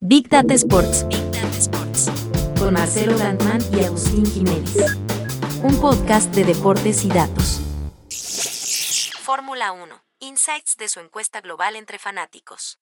[0.00, 1.08] Big Data Sports.
[1.08, 2.08] Big Data Sports.
[2.56, 4.76] Con Marcelo Landman y Agustín Jiménez.
[5.64, 7.60] Un podcast de deportes y datos.
[9.20, 10.00] Fórmula 1.
[10.20, 12.78] Insights de su encuesta global entre fanáticos.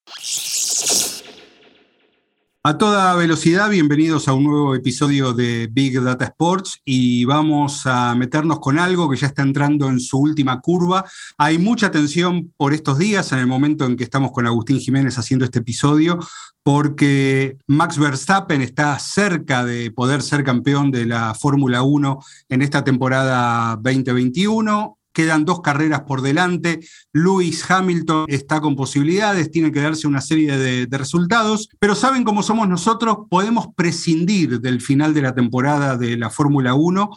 [2.69, 8.13] A toda velocidad, bienvenidos a un nuevo episodio de Big Data Sports y vamos a
[8.17, 11.05] meternos con algo que ya está entrando en su última curva.
[11.39, 15.17] Hay mucha tensión por estos días, en el momento en que estamos con Agustín Jiménez
[15.17, 16.19] haciendo este episodio,
[16.65, 22.83] porque Max Verstappen está cerca de poder ser campeón de la Fórmula 1 en esta
[22.83, 26.81] temporada 2021 quedan dos carreras por delante.
[27.11, 32.43] Lewis Hamilton está con posibilidades, tiene que darse una serie de, resultados, pero saben cómo
[32.43, 37.09] somos nosotros, podemos prescindir del final de la temporada de la Fórmula 1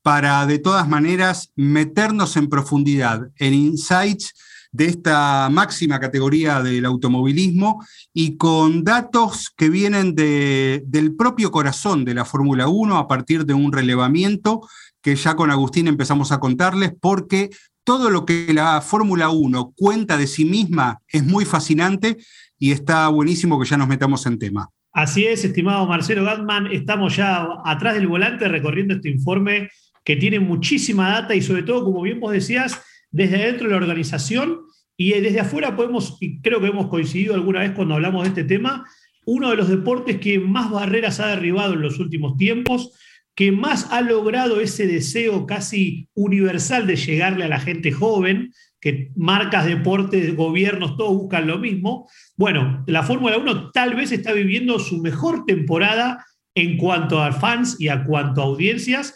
[0.00, 4.32] para de todas maneras meternos en profundidad en insights
[4.70, 7.84] de esta máxima categoría del automovilismo
[8.14, 13.52] y con datos que vienen del propio corazón de la Fórmula 1 a partir de
[13.52, 14.62] un relevamiento
[15.02, 17.50] que ya con Agustín empezamos a contarles, porque
[17.84, 22.16] todo lo que la Fórmula 1 cuenta de sí misma es muy fascinante
[22.58, 24.70] y está buenísimo que ya nos metamos en tema.
[24.92, 29.70] Así es, estimado Marcelo Gatman, estamos ya atrás del volante recorriendo este informe
[30.04, 32.80] que tiene muchísima data y sobre todo, como bien vos decías,
[33.10, 34.60] desde adentro de la organización
[34.96, 38.44] y desde afuera podemos, y creo que hemos coincidido alguna vez cuando hablamos de este
[38.44, 38.84] tema,
[39.24, 42.92] uno de los deportes que más barreras ha derribado en los últimos tiempos,
[43.34, 49.10] que más ha logrado ese deseo casi universal de llegarle a la gente joven, que
[49.14, 52.08] marcas, deportes, gobiernos, todos buscan lo mismo.
[52.36, 57.76] Bueno, la Fórmula 1 tal vez está viviendo su mejor temporada en cuanto a fans
[57.78, 59.14] y a cuanto a audiencias,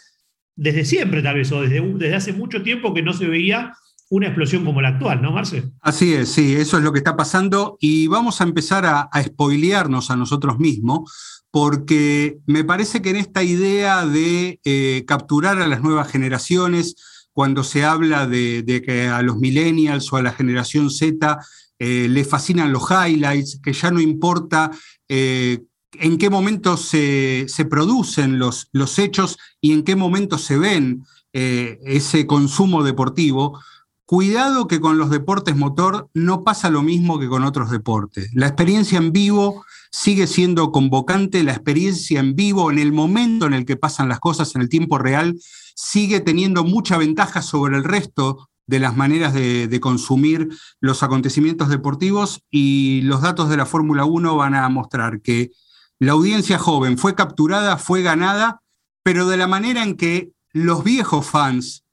[0.55, 3.75] desde siempre tal vez, o desde, desde hace mucho tiempo que no se veía
[4.09, 5.65] una explosión como la actual, ¿no, Marce?
[5.81, 9.23] Así es, sí, eso es lo que está pasando y vamos a empezar a, a
[9.23, 15.67] spoilearnos a nosotros mismos porque me parece que en esta idea de eh, capturar a
[15.67, 16.97] las nuevas generaciones,
[17.33, 21.39] cuando se habla de, que a los millennials o a la generación Z
[21.79, 24.71] eh, le fascinan los highlights, que ya no importa
[25.09, 25.63] eh,
[25.95, 32.27] en qué momento se, producen los, los, hechos y en qué momento se ven ese
[32.27, 33.59] consumo deportivo,
[34.07, 38.31] cuidado que con los deportes motor no pasa lo mismo que con otros deportes.
[38.33, 43.55] La experiencia en vivo sigue siendo convocante, la experiencia en vivo, en el momento en
[43.55, 45.37] el que pasan las cosas, en el tiempo real,
[45.75, 50.49] sigue teniendo mucha ventaja sobre el resto de las maneras de, consumir
[50.81, 55.51] los acontecimientos deportivos y los datos de la Fórmula 1 van a mostrar que
[55.99, 58.63] la audiencia joven fue capturada, fue ganada,
[59.03, 61.85] pero de la manera en que los viejos fans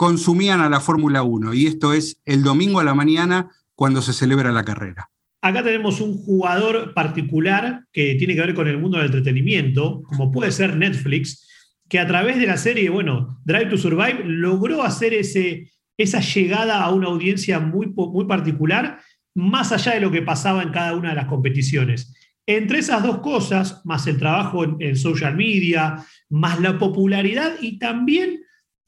[0.00, 4.14] consumían a la Fórmula 1, y esto es el domingo a la mañana cuando se
[4.14, 5.10] celebra la carrera.
[5.42, 10.32] Acá tenemos un jugador particular que tiene que ver con el mundo del entretenimiento, como
[10.32, 11.46] puede ser Netflix,
[11.86, 16.82] que a través de la serie, bueno, Drive to Survive, logró hacer ese, esa llegada
[16.82, 19.00] a una audiencia muy, muy particular,
[19.34, 22.14] más allá de lo que pasaba en cada una de las competiciones.
[22.46, 28.39] Entre esas dos cosas, más el trabajo en, social media, más la popularidad y también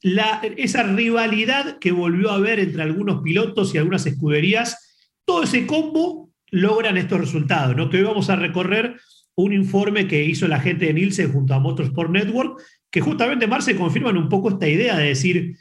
[0.03, 5.65] la, esa rivalidad que volvió a haber entre algunos pilotos y algunas escuderías, todo ese
[5.65, 7.89] combo logran estos resultados, ¿no?
[7.89, 8.99] Que hoy vamos a recorrer
[9.35, 13.75] un informe que hizo la gente de Nielsen junto a Motorsport Network, que justamente, Marce,
[13.75, 15.55] confirman un poco esta idea de decir,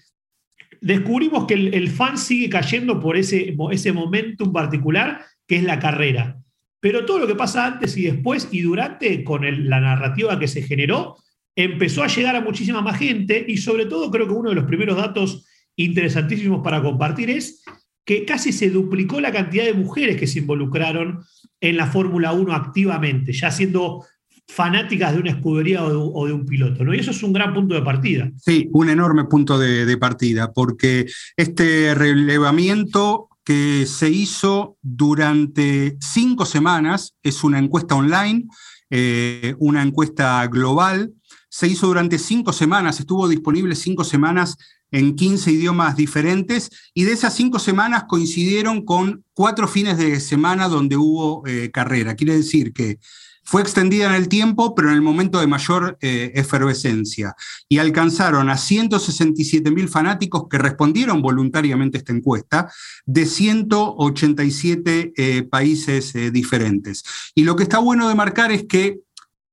[0.80, 6.36] descubrimos que el, fan sigue cayendo por ese, ese momentum particular, que es la carrera.
[6.80, 10.62] Pero todo lo que pasa antes y después y durante, con la narrativa que se
[10.62, 11.16] generó,
[11.56, 14.64] empezó a llegar a muchísima más gente y sobre todo creo que uno de los
[14.64, 15.46] primeros datos
[15.76, 17.62] interesantísimos para compartir es
[18.04, 21.20] que casi se duplicó la cantidad de mujeres que se involucraron
[21.60, 24.04] en la Fórmula 1 activamente, ya siendo
[24.48, 26.94] fanáticas de una escudería o de, un piloto, ¿no?
[26.94, 28.30] Y eso es un gran punto de partida.
[28.36, 37.14] Sí, un enorme punto de, partida, porque este relevamiento que se hizo durante cinco semanas,
[37.22, 38.44] es una encuesta online,
[38.90, 41.12] eh, una encuesta global,
[41.52, 44.56] se hizo durante cinco semanas, estuvo disponible cinco semanas
[44.90, 50.68] en 15 idiomas diferentes y de esas cinco semanas coincidieron con cuatro fines de semana
[50.68, 52.16] donde hubo eh, carrera.
[52.16, 52.98] Quiere decir que
[53.44, 57.34] fue extendida en el tiempo, pero en el momento de mayor eh, efervescencia.
[57.68, 62.72] Y alcanzaron a 167 mil fanáticos que respondieron voluntariamente a esta encuesta
[63.04, 67.02] de 187 eh, países diferentes.
[67.34, 69.00] Y lo que está bueno de marcar es que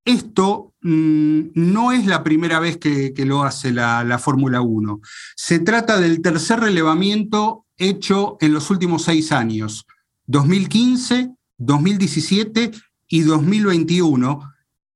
[0.04, 5.00] esto mm, no es la primera vez que, lo hace la, Fórmula 1.
[5.36, 9.86] Se trata del tercer relevamiento hecho en los últimos seis años,
[10.26, 12.70] 2015, 2017
[13.08, 14.40] y 2021.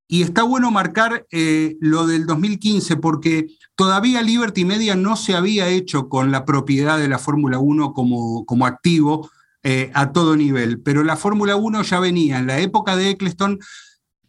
[0.07, 5.69] Y está bueno marcar eh, lo del 2015 porque todavía Liberty Media no se había
[5.69, 9.31] hecho con la propiedad de la Fórmula 1 como, activo
[9.63, 13.59] eh, a todo nivel, pero la Fórmula 1 ya venía en la época de Eccleston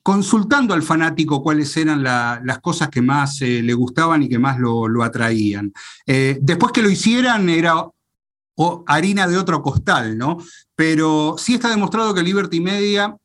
[0.05, 4.59] consultando al fanático cuáles eran las cosas que más eh, le gustaban y que más
[4.59, 5.73] lo, atraían.
[6.05, 7.87] después que lo hicieran era
[8.85, 10.37] harina de otro costal, ¿no?
[10.75, 13.15] Pero sí está demostrado que Liberty Media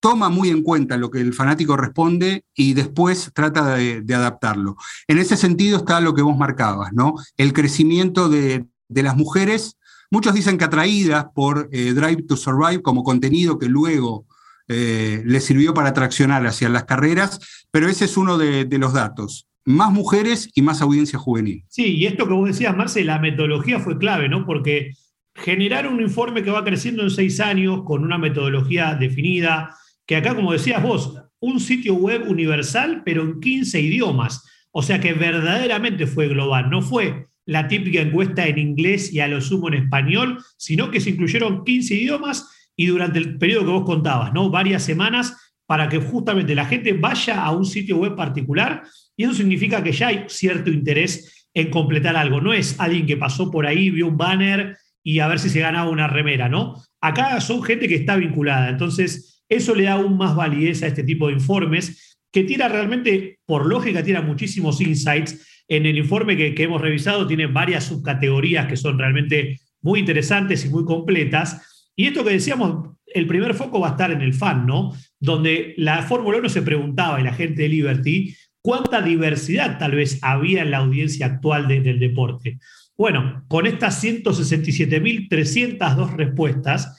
[0.00, 4.76] toma muy en cuenta lo que el fanático responde y después trata de, adaptarlo.
[5.08, 7.14] En ese sentido está lo que vos marcabas, ¿no?
[7.36, 9.76] El crecimiento de, las mujeres,
[10.10, 14.25] muchos dicen que atraídas por eh, Drive to Survive como contenido que luego
[14.68, 19.46] eh, les sirvió para traccionar hacia las carreras, pero ese es uno de, los datos.
[19.64, 21.64] Más mujeres y más audiencia juvenil.
[21.68, 24.46] Sí, y esto que vos decías, Marce, la metodología fue clave, ¿no?
[24.46, 24.92] Porque
[25.34, 29.76] generar un informe que va creciendo en seis años con una metodología definida,
[30.06, 34.44] que acá, como decías vos, un sitio web universal, pero en 15 idiomas.
[34.70, 39.28] O sea que verdaderamente fue global, no fue la típica encuesta en inglés y a
[39.28, 43.70] lo sumo en español, sino que se incluyeron 15 idiomas y durante el periodo que
[43.72, 44.50] vos contabas, ¿no?
[44.50, 48.82] Varias semanas para que justamente la gente vaya a un sitio web particular
[49.16, 52.40] y eso significa que ya hay cierto interés en completar algo.
[52.40, 55.60] No es alguien que pasó por ahí, vio un banner y a ver si se
[55.60, 56.74] ganaba una remera, ¿no?
[57.00, 58.68] Acá son gente que está vinculada.
[58.68, 63.38] Entonces, eso le da aún más validez a este tipo de informes, que tira realmente,
[63.46, 65.64] por lógica, tira muchísimos insights.
[65.68, 70.68] En el informe que, hemos revisado tiene varias subcategorías que son realmente muy interesantes y
[70.68, 71.75] muy completas.
[71.96, 74.92] Y esto que decíamos, el primer foco va a estar en el fan, ¿no?
[75.18, 80.18] Donde la Fórmula 1 se preguntaba, y la gente de Liberty, cuánta diversidad tal vez
[80.22, 82.58] había en la audiencia actual del deporte.
[82.96, 86.96] Bueno, con estas 167.302 respuestas,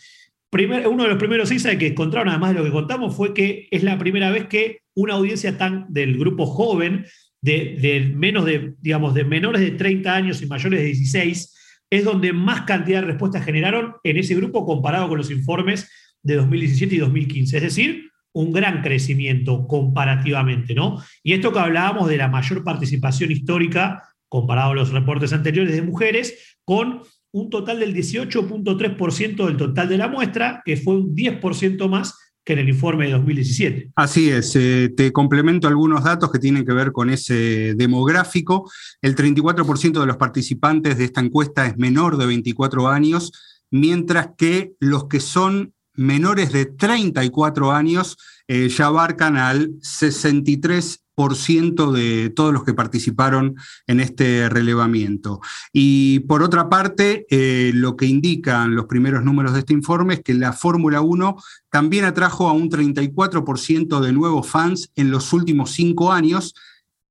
[0.52, 3.84] uno de los primeros insights que encontraron, además de lo que contamos, fue que es
[3.84, 7.06] la primera vez que una audiencia tan del grupo joven,
[7.42, 11.57] de, menos de, digamos, de menores de 30 años y mayores de 16,
[11.90, 15.90] es donde más cantidad de respuestas generaron en ese grupo comparado con los informes
[16.22, 17.58] de 2017 y 2015.
[17.58, 21.02] Es decir, un gran crecimiento comparativamente, ¿no?
[21.24, 25.82] Y esto que hablábamos de la mayor participación histórica comparado a los reportes anteriores de
[25.82, 27.02] mujeres, con
[27.32, 32.18] un total del 18.3% del total de la muestra, que fue un 10% más
[32.48, 33.92] que en el informe de 2017.
[33.94, 38.72] Así es, eh, te complemento algunos datos que tienen que ver con ese demográfico.
[39.02, 43.34] El 34% de los participantes de esta encuesta es menor de 24 años,
[43.70, 48.16] mientras que los que son menores de 34 años
[48.48, 53.56] eh, ya abarcan al 63 de todos los que participaron
[53.88, 55.42] en este relevamiento.
[55.74, 60.22] Y por otra parte, eh, lo que indican los primeros números de este informe es
[60.22, 61.36] que la Fórmula 1
[61.72, 66.54] también atrajo a un 34% de nuevos fans en los últimos cinco años,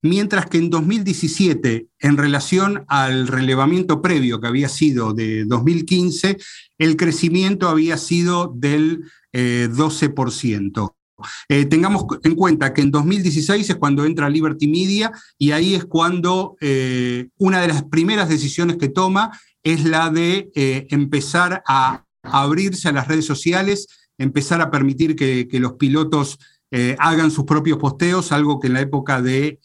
[0.03, 6.37] mientras que en 2017, en relación al relevamiento previo que había sido de 2015,
[6.79, 10.96] el crecimiento había sido del 12%.
[11.49, 15.85] Eh, tengamos en cuenta que en 2016 es cuando entra Liberty Media y ahí es
[15.85, 19.31] cuando eh, una de las primeras decisiones que toma
[19.63, 23.87] es la de eh, empezar a, abrirse a las redes sociales,
[24.19, 26.39] empezar a permitir que, los pilotos
[26.99, 29.61] hagan sus propios posteos, algo que en la época de,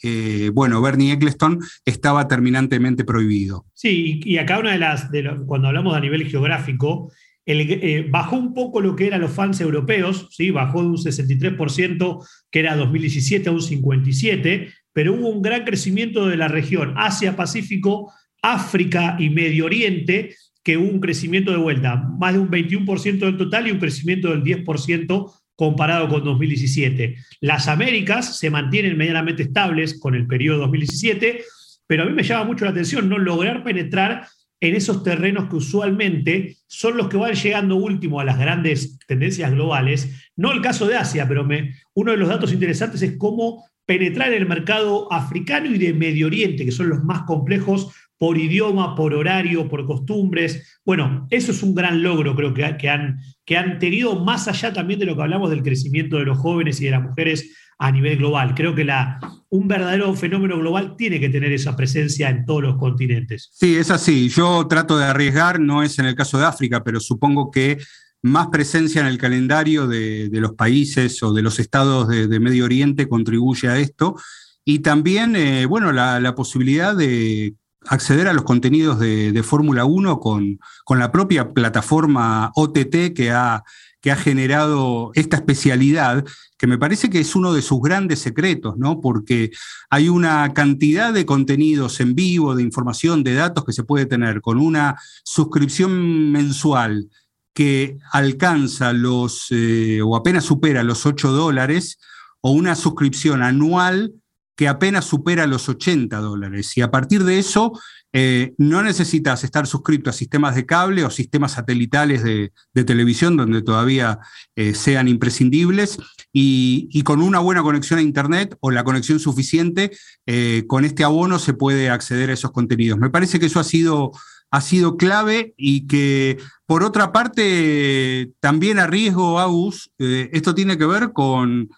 [0.54, 3.66] bueno, Bernie Eccleston estaba terminantemente prohibido.
[3.74, 5.10] Sí, y acá una de las,
[5.48, 7.12] cuando hablamos a nivel geográfico,
[7.46, 10.52] eh, bajó un poco lo que eran los fans europeos, ¿sí?
[10.52, 16.28] bajó de un 63%, que era 2017, a un 57%, pero hubo un gran crecimiento
[16.28, 22.34] de la región Asia-Pacífico, África y Medio Oriente, que hubo un crecimiento de vuelta, más
[22.34, 27.16] de un 21% del total y un crecimiento del 10% comparado con 2017.
[27.40, 31.44] Las Américas se mantienen medianamente estables con el periodo 2017,
[31.88, 34.28] pero a mí me llama mucho la atención no lograr penetrar
[34.62, 39.52] en esos terrenos que usualmente son los que van llegando último a las grandes tendencias
[39.52, 40.30] globales.
[40.36, 44.32] No el caso de Asia, pero me, uno de los datos interesantes es cómo penetrar
[44.32, 48.96] en el mercado africano y de Medio Oriente, que son los más complejos por idioma,
[48.96, 50.80] por horario, por costumbres.
[50.86, 55.00] Bueno, eso es un gran logro, creo que, han, que han tenido más allá también
[55.00, 58.18] de lo que hablamos del crecimiento de los jóvenes y de las mujeres a nivel
[58.18, 58.54] global.
[58.54, 59.20] Creo que la,
[59.50, 63.50] un verdadero fenómeno global tiene que tener esa presencia en todos los continentes.
[63.54, 64.30] Sí, es así.
[64.30, 67.80] Yo trato de arriesgar, no es en el caso de África, pero supongo que
[68.22, 73.10] más presencia en el calendario de, los países o de los estados de, Medio Oriente
[73.10, 74.16] contribuye a esto.
[74.64, 77.56] Y también, eh, bueno, la, posibilidad de
[77.88, 83.64] acceder a los contenidos de, Fórmula 1 con, con, la propia plataforma OTT que ha
[84.02, 86.26] que ha generado esta especialidad,
[86.58, 89.00] que me parece que es uno de sus grandes secretos, ¿no?
[89.00, 89.52] Porque
[89.90, 94.42] hay una cantidad de contenidos en vivo, de información, de datos que se puede tener
[94.42, 97.10] con una suscripción mensual
[97.54, 102.00] que alcanza los, eh, o apenas supera los 8 dólares,
[102.42, 104.14] o una suscripción anual
[104.56, 106.76] que apenas supera los 80 dólares.
[106.78, 107.74] Y a partir de eso,
[108.14, 112.52] eh, no necesitas estar suscrito a sistemas de cable o sistemas satelitales de,
[112.84, 114.20] televisión donde todavía
[114.56, 115.98] eh, sean imprescindibles
[116.34, 119.92] y, con una buena conexión a Internet o la conexión suficiente,
[120.26, 123.00] eh, con este abono se puede acceder a esos contenidos.
[123.00, 124.12] Me parece que eso ha sido,
[124.50, 130.86] ha sido clave y que, por otra parte, también a riesgo, Agus, esto tiene que
[130.86, 131.70] ver con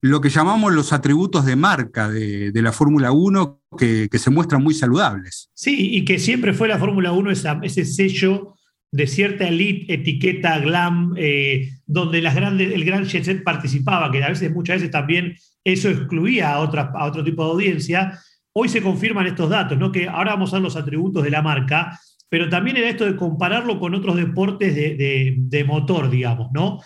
[0.00, 4.74] lo que llamamos los atributos de marca de, la Fórmula 1 que, se muestran muy
[4.74, 5.50] saludables.
[5.54, 7.30] Sí, y que siempre fue la Fórmula 1
[7.62, 8.54] ese sello
[8.90, 14.76] de cierta elite, etiqueta, glam, eh, donde el gran jet participaba, que a veces, muchas
[14.76, 18.18] veces también eso excluía a, otro tipo de audiencia.
[18.52, 19.92] Hoy se confirman estos datos, ¿no?
[19.92, 21.98] que ahora vamos a ver los atributos de la marca,
[22.30, 26.80] pero también era esto de compararlo con otros deportes de, de motor, digamos, ¿no?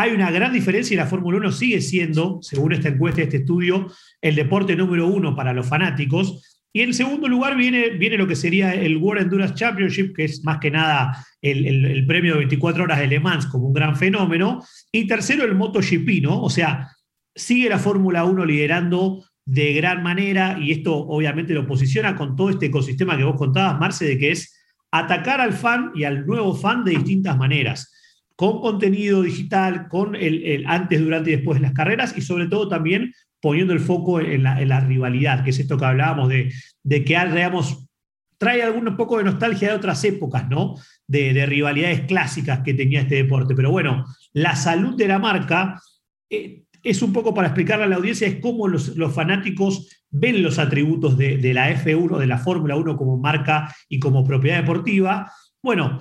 [0.00, 3.88] Hay una gran diferencia y la Fórmula 1 sigue siendo, según esta encuesta, este estudio,
[4.20, 6.62] el deporte número uno para los fanáticos.
[6.72, 10.44] Y en segundo lugar viene, viene lo que sería el World Endurance Championship, que es
[10.44, 14.62] más que nada el, premio de 24 horas de Le Mans como un gran fenómeno.
[14.92, 16.44] Y tercero, el MotoGP, ¿no?
[16.44, 16.86] O sea,
[17.34, 22.50] sigue la Fórmula 1 liderando de gran manera y esto obviamente lo posiciona con todo
[22.50, 24.62] este ecosistema que vos contabas, Marce, de que es
[24.92, 27.96] atacar al fan y al nuevo fan de distintas maneras
[28.38, 32.68] con contenido digital, con el, antes, durante y después de las carreras y sobre todo
[32.68, 36.52] también poniendo el foco en la, rivalidad, que es esto que hablábamos de,
[36.88, 37.88] que, digamos,
[38.38, 40.76] trae algún poco de nostalgia de otras épocas, ¿no?
[41.08, 43.56] De, rivalidades clásicas que tenía este deporte.
[43.56, 45.82] Pero bueno, la salud de la marca
[46.30, 50.60] eh, es un poco para explicarle a la audiencia, es cómo los, fanáticos ven los
[50.60, 55.28] atributos de, de la F1, de la Fórmula 1 como marca y como propiedad deportiva.
[55.60, 55.98] Bueno,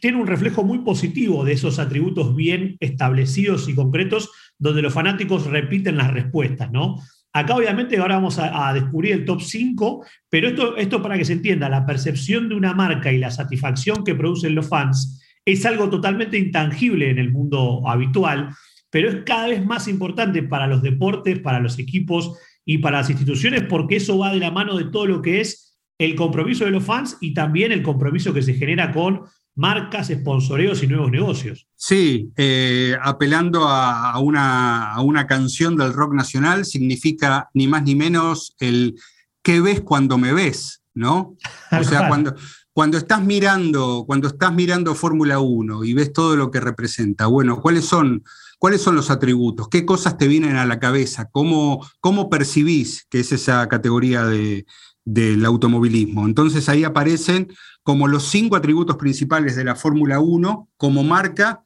[0.00, 5.46] tiene un reflejo muy positivo de esos atributos bien establecidos y concretos, donde los fanáticos
[5.46, 6.96] repiten las respuestas, ¿no?
[7.32, 11.34] Acá obviamente ahora vamos a, descubrir el top 5, pero esto, esto para que se
[11.34, 15.90] entienda, la percepción de una marca y la satisfacción que producen los fans es algo
[15.90, 18.54] totalmente intangible en el mundo habitual,
[18.90, 23.10] pero es cada vez más importante para los deportes, para los equipos y para las
[23.10, 26.70] instituciones, porque eso va de la mano de todo lo que es el compromiso de
[26.70, 29.24] los fans y también el compromiso que se genera con
[29.56, 31.66] marcas, sponsoreos y nuevos negocios.
[31.74, 37.94] Sí, eh, apelando a, una, a, una, canción del rock nacional, significa ni más ni
[37.94, 38.94] menos el
[39.42, 40.82] ¿qué ves cuando me ves?
[40.94, 41.36] ¿No?
[41.78, 42.34] O sea, cuando,
[42.72, 47.60] cuando estás mirando, cuando estás mirando Fórmula 1 y ves todo lo que representa, bueno,
[47.60, 48.24] ¿cuáles son,
[48.58, 49.68] ¿cuáles son los atributos?
[49.68, 51.28] ¿Qué cosas te vienen a la cabeza?
[51.30, 54.66] ¿Cómo, cómo percibís que es esa categoría de,
[55.06, 56.26] del automovilismo.
[56.26, 57.48] Entonces ahí aparecen
[57.82, 61.62] como los cinco atributos principales de la Fórmula 1 como marca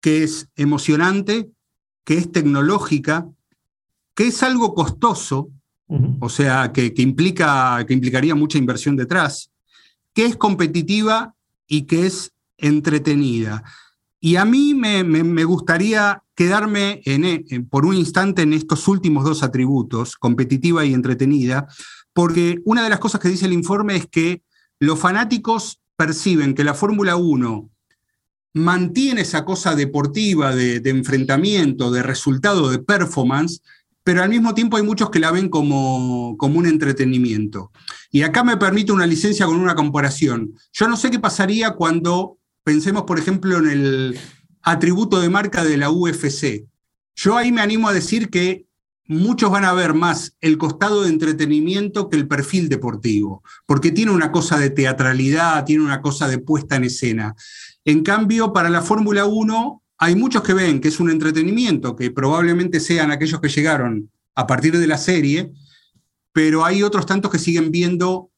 [0.00, 1.50] que es emocionante,
[2.04, 3.28] que es tecnológica,
[4.14, 5.50] que es algo costoso,
[6.20, 9.50] o sea, que, implica, que implicaría mucha inversión detrás,
[10.14, 11.34] que es competitiva
[11.66, 13.64] y que es entretenida.
[14.20, 20.14] Y a mí me, gustaría quedarme en, por un instante en estos últimos dos atributos,
[20.16, 21.66] competitiva y entretenida,
[22.20, 24.42] porque una de las cosas que dice el informe es que
[24.78, 27.70] los fanáticos perciben que la Fórmula 1
[28.52, 33.62] mantiene esa cosa deportiva, de, enfrentamiento, de resultado, de performance,
[34.04, 37.72] pero al mismo tiempo hay muchos que la ven como, como un entretenimiento.
[38.10, 40.52] Y acá me permite una licencia con una comparación.
[40.74, 44.18] Yo no sé qué pasaría cuando pensemos, por ejemplo, en el
[44.60, 46.66] atributo de marca de la UFC.
[47.14, 48.66] Yo ahí me animo a decir que
[49.10, 54.12] muchos van a ver más el costado de entretenimiento que el perfil deportivo, porque tiene
[54.12, 57.34] una cosa de teatralidad, tiene una cosa de puesta en escena.
[57.84, 62.12] En cambio, para la Fórmula 1 hay muchos que ven que es un entretenimiento, que
[62.12, 65.50] probablemente sean aquellos que llegaron a partir de la serie,
[66.32, 68.30] pero hay otros tantos que siguen viendo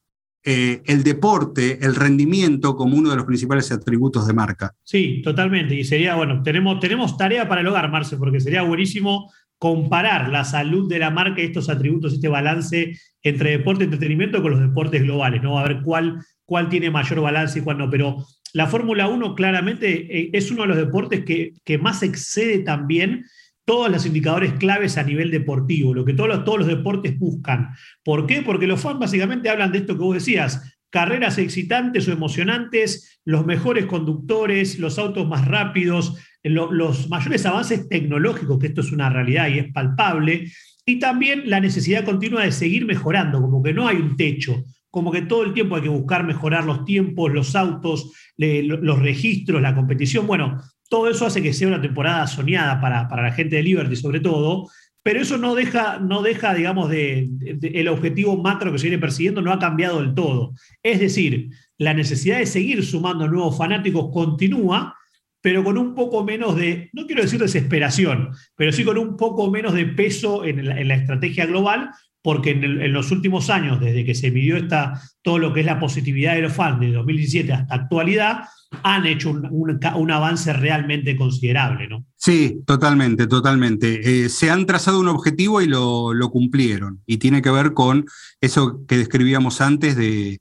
[0.42, 4.74] eh, el deporte, el rendimiento como uno de los principales atributos de marca.
[4.82, 5.74] Sí, totalmente.
[5.74, 9.30] Y sería, bueno, tenemos, tenemos tarea para el hogar, Marce, porque sería buenísimo
[9.62, 14.42] comparar la salud de la marca y estos atributos, este balance entre deporte y entretenimiento
[14.42, 15.56] con los deportes globales, ¿no?
[15.56, 17.88] A ver cuál, cuál tiene mayor balance y cuál no.
[17.88, 22.58] Pero la Fórmula 1 claramente eh, es uno de los deportes que, que, más excede
[22.58, 23.24] también
[23.64, 27.68] todos los indicadores claves a nivel deportivo, lo que todos los, todos los deportes buscan.
[28.02, 28.42] ¿Por qué?
[28.42, 33.46] Porque los fans básicamente hablan de esto que vos decías, carreras excitantes o emocionantes, los
[33.46, 39.48] mejores conductores, los autos más rápidos, los mayores avances tecnológicos, que esto es una realidad
[39.48, 40.50] y es palpable,
[40.84, 45.12] y también la necesidad continua de seguir mejorando, como que no hay un techo, como
[45.12, 49.74] que todo el tiempo hay que buscar mejorar los tiempos, los autos, los registros, la
[49.74, 50.26] competición.
[50.26, 53.96] Bueno, todo eso hace que sea una temporada soñada para, para la gente de Liberty
[53.96, 54.68] sobre todo,
[55.02, 57.28] pero eso no deja, no deja digamos, de,
[57.62, 60.54] el objetivo macro que se viene persiguiendo no ha cambiado del todo.
[60.82, 64.96] Es decir, la necesidad de seguir sumando nuevos fanáticos continúa,
[65.42, 69.50] pero con un poco menos de, no quiero decir desesperación, pero sí con un poco
[69.50, 71.90] menos de peso en la, estrategia global,
[72.22, 75.80] porque en, los últimos años, desde que se midió esta, todo lo que es la
[75.80, 78.44] positividad de los fans de 2017 hasta actualidad,
[78.82, 82.06] han hecho un, avance realmente considerable, ¿no?
[82.16, 84.24] Sí, totalmente, totalmente.
[84.24, 87.02] Eh, se han trazado un objetivo y lo, cumplieron.
[87.06, 88.06] Y tiene que ver con
[88.40, 90.40] eso que describíamos antes de,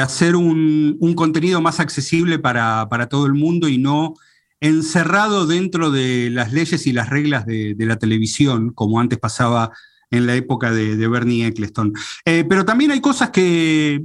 [0.00, 4.14] hacer un, contenido más accesible para, todo el mundo y no
[4.60, 9.72] encerrado dentro de las leyes y las reglas de, la televisión, como antes pasaba
[10.10, 11.92] en la época de, Bernie Eccleston.
[12.24, 14.02] Eh, pero también hay cosas que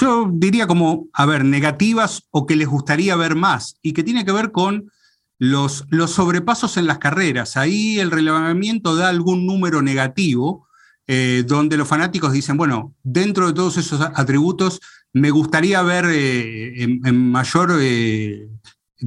[0.00, 4.24] yo diría como, a ver, negativas o que les gustaría ver más y que tiene
[4.24, 4.90] que ver con
[5.38, 7.56] los, los sobrepasos en las carreras.
[7.56, 10.66] Ahí el relevamiento da algún número negativo.
[11.08, 14.80] Eh, donde los fanáticos dicen, bueno, dentro de todos esos atributos,
[15.12, 17.72] me gustaría ver eh, en, mayor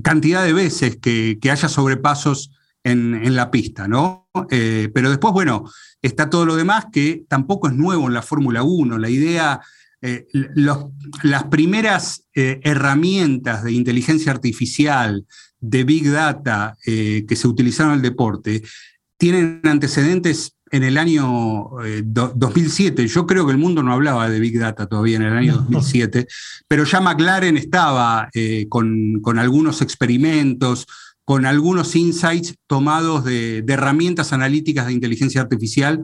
[0.04, 2.52] cantidad de veces que, haya sobrepasos
[2.84, 4.30] en, la pista, ¿no?
[4.50, 5.66] pero después, bueno,
[6.02, 8.98] está todo lo demás que tampoco es nuevo en la Fórmula 1.
[9.00, 9.60] La idea,
[10.02, 15.26] eh, las primeras eh, herramientas de inteligencia artificial,
[15.60, 18.62] de Big Data eh, que se utilizaron en el deporte,
[19.18, 21.70] tienen antecedentes en el año
[22.04, 23.08] 2007.
[23.08, 26.28] Yo creo que el mundo no hablaba de Big Data todavía en el año 2007,
[26.68, 28.30] pero ya McLaren estaba
[28.70, 30.88] con, con algunos experimentos,
[31.26, 36.04] con algunos insights tomados de, herramientas analíticas de inteligencia artificial,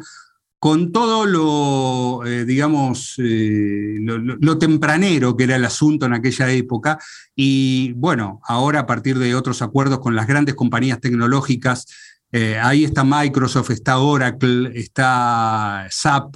[0.58, 7.00] con todo lo, eh, digamos, eh, lo, tempranero que era el asunto en aquella época.
[7.36, 11.88] Y bueno, ahora a partir de otros acuerdos con las grandes compañías tecnológicas,
[12.32, 16.36] eh, ahí está Microsoft, está Oracle, está SAP,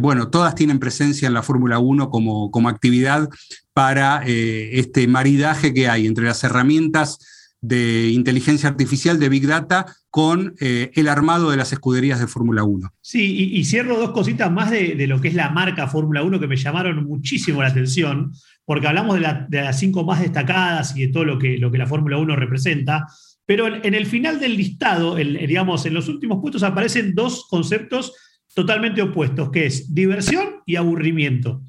[0.00, 3.28] bueno, todas tienen presencia en la Fórmula 1 como, como actividad
[3.72, 7.20] para este maridaje que hay entre las herramientas
[7.60, 12.64] de inteligencia artificial, de Big Data, con eh, el armado de las escuderías de Fórmula
[12.64, 12.92] 1.
[13.00, 16.46] Sí, y, cierro dos cositas más de, lo que es la marca Fórmula 1 que
[16.46, 18.32] me llamaron muchísimo la atención,
[18.64, 21.86] porque hablamos de, las cinco más destacadas y de todo lo que, lo que la
[21.86, 23.06] Fórmula 1 representa,
[23.48, 28.12] pero en, el final del listado, digamos, en los últimos puestos aparecen dos conceptos
[28.52, 31.62] totalmente opuestos, que es diversión y aburrimiento.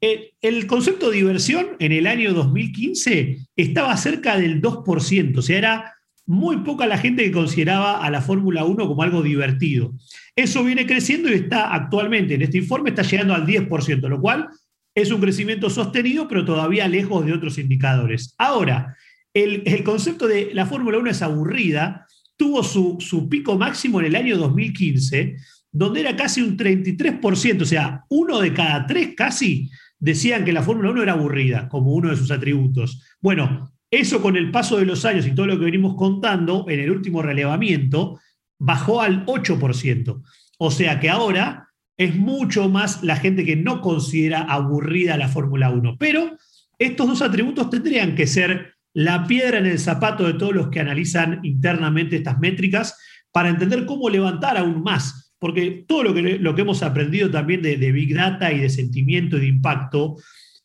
[0.00, 5.58] Eh, el concepto de diversión en el año 2015 estaba cerca del 2%, o sea,
[5.58, 5.94] era
[6.26, 9.94] muy poca la gente que consideraba a la Fórmula 1 como algo divertido.
[10.36, 14.48] Eso viene creciendo y está actualmente, en este informe, está llegando al 10%, lo cual
[14.94, 18.32] es un crecimiento sostenido, pero todavía lejos de otros indicadores.
[18.38, 18.96] Ahora,
[19.42, 24.16] el, concepto de la Fórmula 1 es aburrida, tuvo su, su pico máximo en el
[24.16, 25.36] año 2015,
[25.70, 30.62] donde era casi un 33%, o sea, uno de cada tres casi decían que la
[30.62, 33.02] Fórmula 1 era aburrida, como uno de sus atributos.
[33.20, 36.80] Bueno, eso con el paso de los años y todo lo que venimos contando en
[36.80, 38.18] el último relevamiento,
[38.58, 40.22] bajó al 8%.
[40.58, 41.68] O sea que ahora
[41.98, 45.96] es mucho más la gente que no considera aburrida la Fórmula 1.
[45.98, 46.38] Pero
[46.78, 50.80] estos dos atributos tendrían que ser la piedra en el zapato de todos los que
[50.80, 52.98] analizan internamente estas métricas
[53.30, 58.14] para entender cómo levantar aún más porque todo lo que, hemos aprendido también de, Big
[58.14, 60.16] Data y de sentimiento y de impacto,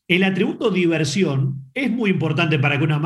[0.08, 3.02] el atributo diversión es muy importante para que, una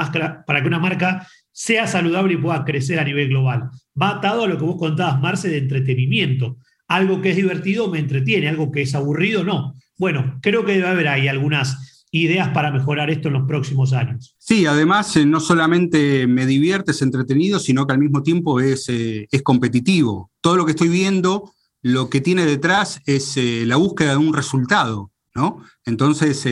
[0.46, 3.70] para que una marca sea saludable y pueda crecer a nivel global.
[4.00, 6.58] Va atado a lo que vos contabas, Marce, de entretenimiento.
[6.88, 9.74] Algo que es divertido me entretiene, algo que es aburrido no.
[9.98, 14.36] Bueno, creo que debe haber ahí algunas ideas para mejorar esto en los próximos años.
[14.38, 18.88] Sí, además eh, no solamente me divierte, es entretenido, sino que al mismo tiempo es,
[18.90, 20.32] eh, es competitivo.
[20.42, 21.52] Todo lo que estoy viendo
[21.82, 25.12] lo que tiene detrás es eh, la búsqueda de un resultado.
[25.38, 25.62] ¿No?
[25.84, 26.46] Entonces,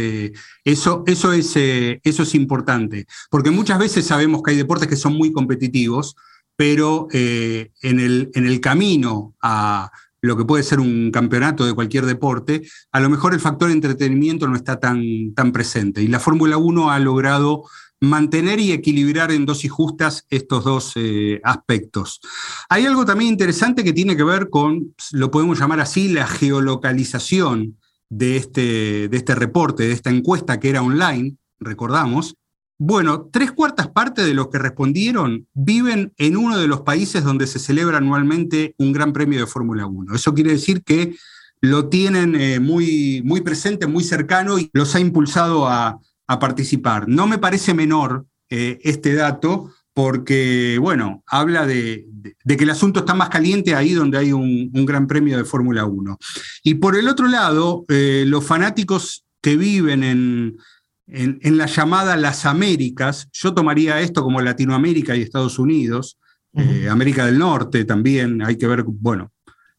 [0.65, 5.13] eso, eso, es, eso es importante, porque muchas veces sabemos que hay deportes que son
[5.13, 6.17] muy competitivos,
[6.57, 9.89] pero en, el, en el camino a
[10.23, 14.47] lo que puede ser un campeonato de cualquier deporte, a lo mejor el factor entretenimiento
[14.47, 16.01] no está tan, tan presente.
[16.01, 17.65] Y la Fórmula 1 ha logrado
[17.99, 22.21] mantener y equilibrar en dosis justas estos dos eh, aspectos.
[22.69, 27.77] Hay algo también interesante que tiene que ver con, lo podemos llamar así, la geolocalización
[28.09, 32.35] de este, de este reporte, de esta encuesta que era online, recordamos.
[32.85, 37.47] Bueno, tres cuartas partes de los que respondieron viven en uno de los países donde
[37.47, 40.13] se celebra anualmente un gran premio de Fórmula 1.
[40.13, 41.15] Eso quiere decir que
[41.61, 45.97] lo tienen eh, muy, muy presente, muy cercano y los ha impulsado a,
[46.41, 47.07] participar.
[47.07, 52.07] No me parece menor eh, este dato porque, bueno, habla de,
[52.45, 56.17] que el asunto está más caliente ahí donde hay un, gran premio de Fórmula 1.
[56.63, 60.57] Y por el otro lado, eh, los fanáticos que viven en,
[61.07, 66.17] en, la llamada las Américas, yo tomaría esto como Latinoamérica y Estados Unidos,
[66.53, 69.31] eh, América del Norte también, hay que ver, bueno,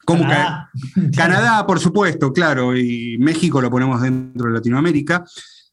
[0.04, 0.70] cómo Canadá.
[1.16, 5.24] Canadá, por supuesto, claro, y México lo ponemos dentro de Latinoamérica.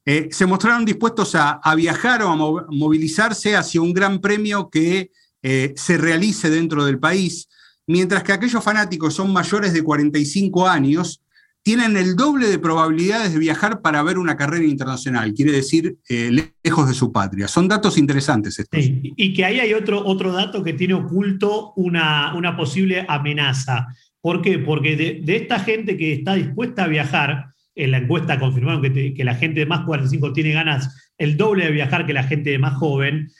[0.04, 5.10] Eh, se mostraron dispuestos a, viajar o a movilizarse hacia un gran premio que
[5.42, 7.48] eh, se realice dentro del país,
[7.86, 11.21] mientras que aquellos fanáticos son mayores de 45 años
[11.62, 16.30] tienen el doble de probabilidades de viajar para ver una carrera internacional, quiere decir eh,
[16.64, 17.46] lejos de su patria.
[17.46, 18.80] Son datos interesantes estos.
[18.82, 23.86] y que ahí hay otro, otro dato que tiene oculto una, una posible amenaza.
[24.20, 24.58] ¿Por qué?
[24.58, 29.24] Porque de, esta gente que está dispuesta a viajar, en la encuesta confirmaron que, que
[29.24, 32.58] la gente de más 45 tiene ganas el doble de viajar que la gente de
[32.58, 33.30] más joven.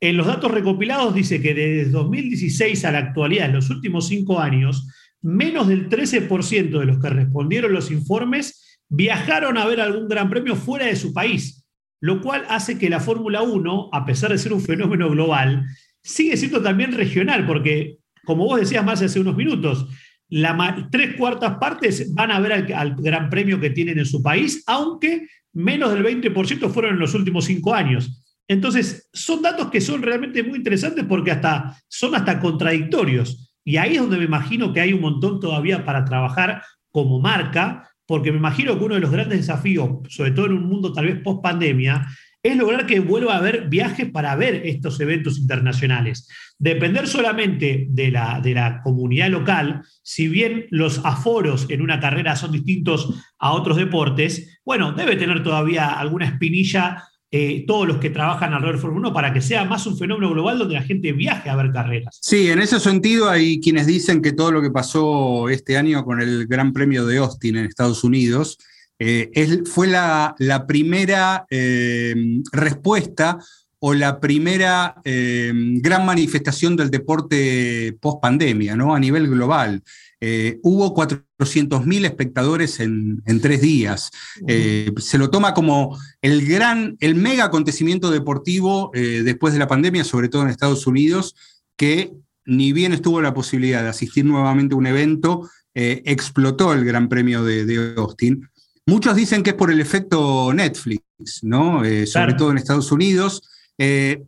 [0.00, 4.40] En los datos recopilados dice que desde 2016 a la actualidad, en los últimos cinco
[4.40, 4.86] años,
[5.26, 10.54] menos del 13% de los que respondieron los informes viajaron a ver algún gran premio
[10.54, 11.66] fuera de su país,
[12.00, 15.66] lo cual hace que la Fórmula 1, a pesar de ser un fenómeno global,
[16.00, 19.88] sigue siendo también regional, porque, como vos decías más hace unos minutos,
[20.28, 24.22] la, tres cuartas partes van a ver al, al, gran premio que tienen en su
[24.22, 28.22] país, aunque menos del 20% fueron en los últimos cinco años.
[28.46, 33.45] Entonces, son datos que son realmente muy interesantes porque hasta, son hasta contradictorios.
[33.66, 37.90] Y ahí es donde me imagino que hay un montón todavía para trabajar como marca,
[38.06, 41.06] porque me imagino que uno de los grandes desafíos, sobre todo en un mundo tal
[41.06, 42.06] vez post pandemia,
[42.44, 46.28] es lograr que vuelva a haber viajes para ver estos eventos internacionales.
[46.56, 52.36] Depender solamente de la, de la comunidad local, si bien los aforos en una carrera
[52.36, 58.10] son distintos a otros deportes, bueno, debe tener todavía alguna espinilla eh, todos los que
[58.10, 61.12] trabajan alrededor de Fórmula 1 para que sea más un fenómeno global donde la gente
[61.12, 62.18] viaje a ver carreras.
[62.22, 66.20] Sí, en ese sentido hay quienes dicen que todo lo que pasó este año con
[66.20, 68.58] el Gran Premio de Austin en Estados Unidos
[68.98, 69.30] eh,
[69.66, 70.36] fue la,
[70.68, 72.14] primera eh,
[72.52, 73.38] respuesta
[73.80, 78.94] o la primera gran manifestación del deporte post pandemia, ¿no?
[78.94, 79.82] A nivel global.
[80.20, 84.10] Eh, hubo 400.000 espectadores en, tres días.
[84.46, 89.68] Eh, se lo toma como el gran, el mega acontecimiento deportivo eh, después de la
[89.68, 91.34] pandemia, sobre todo en Estados Unidos,
[91.76, 92.12] que
[92.46, 97.44] ni bien estuvo la posibilidad de asistir nuevamente a un evento, explotó el Gran Premio
[97.44, 98.48] de, Austin.
[98.86, 101.02] Muchos dicen que es por el efecto Netflix,
[101.42, 101.82] ¿no?
[102.06, 103.42] sobre todo en Estados Unidos,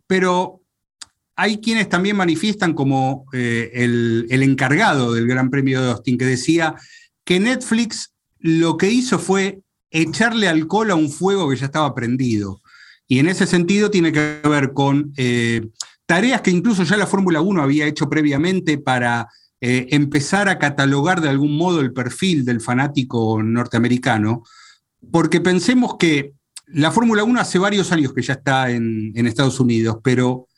[0.05, 0.58] pero
[1.39, 6.75] hay quienes también manifiestan como eh, el, encargado del Gran Premio de Austin, que decía
[7.23, 12.61] que Netflix lo que hizo fue echarle alcohol a un fuego que ya estaba prendido.
[13.07, 15.65] Y en ese sentido tiene que ver con eh,
[16.05, 19.29] tareas que incluso ya la Fórmula 1 había hecho previamente para
[19.61, 24.43] eh, empezar a catalogar de algún modo el perfil del fanático norteamericano,
[25.09, 26.33] porque pensemos que
[26.67, 30.48] la Fórmula 1 hace varios años que ya está en, en Estados Unidos, pero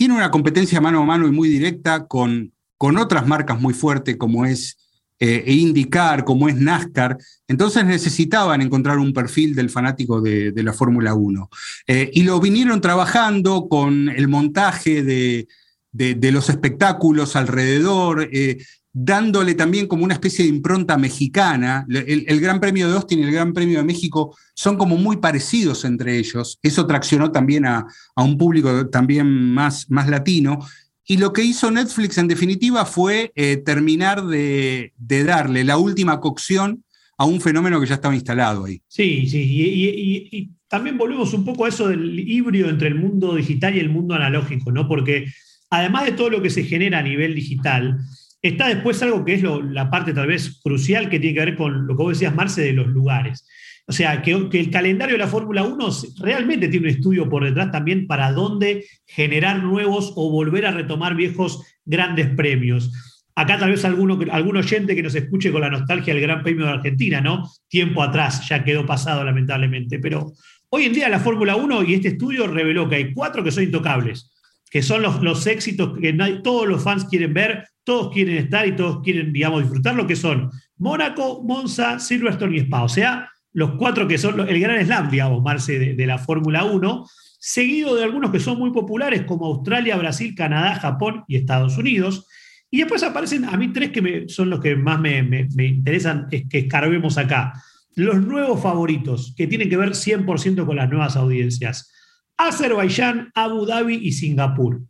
[0.00, 4.16] tiene una competencia mano a mano y muy directa con, con otras marcas muy fuertes
[4.16, 4.78] como es
[5.18, 7.18] eh, IndyCar, como es NASCAR.
[7.46, 11.50] Entonces necesitaban encontrar un perfil del fanático de, la Fórmula 1.
[11.86, 15.46] Eh, y lo vinieron trabajando con el montaje de,
[15.92, 18.30] de los espectáculos alrededor.
[18.32, 18.56] Eh,
[18.92, 21.86] dándole también como una especie de impronta mexicana.
[21.88, 25.84] El, Gran Premio de Austin y el Gran Premio de México son como muy parecidos
[25.84, 26.58] entre ellos.
[26.62, 30.58] Eso traccionó también a, un público también más, más latino.
[31.06, 36.84] Y lo que hizo Netflix en definitiva fue eh, terminar de, darle la última cocción
[37.16, 38.80] a un fenómeno que ya estaba instalado ahí.
[38.88, 43.34] Sí, sí, y, y, también volvemos un poco a eso del híbrido entre el mundo
[43.34, 44.86] digital y el mundo analógico, ¿no?
[44.86, 45.26] Porque
[45.68, 47.98] además de todo lo que se genera a nivel digital,
[48.42, 51.86] Está después algo que es la parte tal vez crucial que tiene que ver con
[51.86, 53.46] lo que vos decías, Marce, de los lugares.
[53.86, 55.88] O sea, que, el calendario de la Fórmula 1
[56.20, 61.16] realmente tiene un estudio por detrás también para dónde generar nuevos o volver a retomar
[61.16, 62.92] viejos grandes premios.
[63.34, 66.66] Acá tal vez alguno, algún oyente que nos escuche con la nostalgia del Gran Premio
[66.66, 67.50] de Argentina, ¿no?
[67.68, 69.98] Tiempo atrás, ya quedó pasado lamentablemente.
[69.98, 70.32] Pero
[70.68, 73.64] hoy en día la Fórmula 1 y este estudio reveló que hay cuatro que son
[73.64, 74.30] intocables,
[74.70, 76.12] que son los, los éxitos que
[76.44, 80.14] todos los fans quieren ver, todos quieren estar y todos quieren, digamos, disfrutar lo que
[80.14, 82.84] son Mónaco, Monza, Silverstone y Spa.
[82.84, 87.04] O sea, los cuatro que son el gran slam, digamos, Marce, de, la Fórmula 1.
[87.40, 92.28] seguido de algunos que son muy populares como Australia, Brasil, Canadá, Japón y Estados Unidos.
[92.70, 96.58] Y después aparecen a mí tres que son los que más me, interesan es que
[96.58, 97.54] escarbemos acá.
[97.96, 101.92] Los nuevos favoritos, que tienen que ver 100% con las nuevas audiencias.
[102.36, 104.80] Azerbaiyán, Abu Dhabi y Singapur.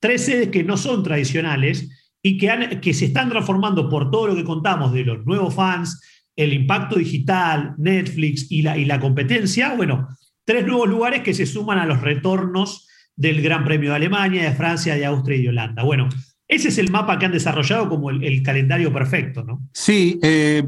[0.00, 1.90] Tres sedes que no son tradicionales
[2.28, 5.98] y que, se están transformando por todo lo que contamos de los nuevos fans,
[6.36, 9.74] el impacto digital, Netflix y la, competencia.
[9.74, 10.08] Bueno,
[10.44, 12.86] tres nuevos lugares que se suman a los retornos
[13.16, 15.82] del Gran Premio de Alemania, de Francia, de Austria y de Holanda.
[15.82, 16.10] Bueno,
[16.46, 19.66] ese es el mapa que han desarrollado como el, calendario perfecto, ¿no?
[19.72, 20.64] Sí, eh,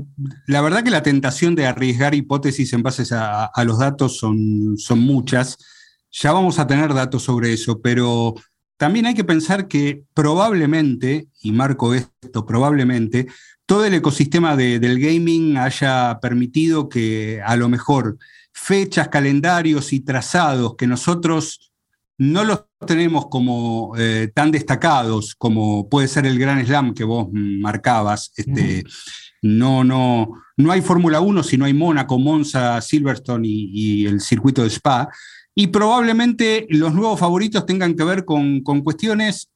[0.46, 5.58] la verdad que la tentación de arriesgar hipótesis en base a, los datos son muchas.
[6.10, 8.34] Ya vamos a tener datos sobre eso, pero
[8.80, 13.26] también hay que pensar que probablemente, y marco esto, probablemente,
[13.66, 18.16] todo el ecosistema del gaming haya permitido que a lo mejor
[18.54, 21.70] fechas, calendarios y trazados que nosotros
[22.16, 27.28] no los tenemos como eh, tan destacados como puede ser el Gran Slam que vos
[27.30, 28.32] marcabas.
[28.34, 28.82] Este,
[29.42, 34.62] no, no, no hay Fórmula 1 si no hay Mónaco, Monza, Silverstone y, el circuito
[34.62, 35.10] de Spa.
[35.54, 39.50] Y probablemente los nuevos favoritos tengan que ver con, con cuestiones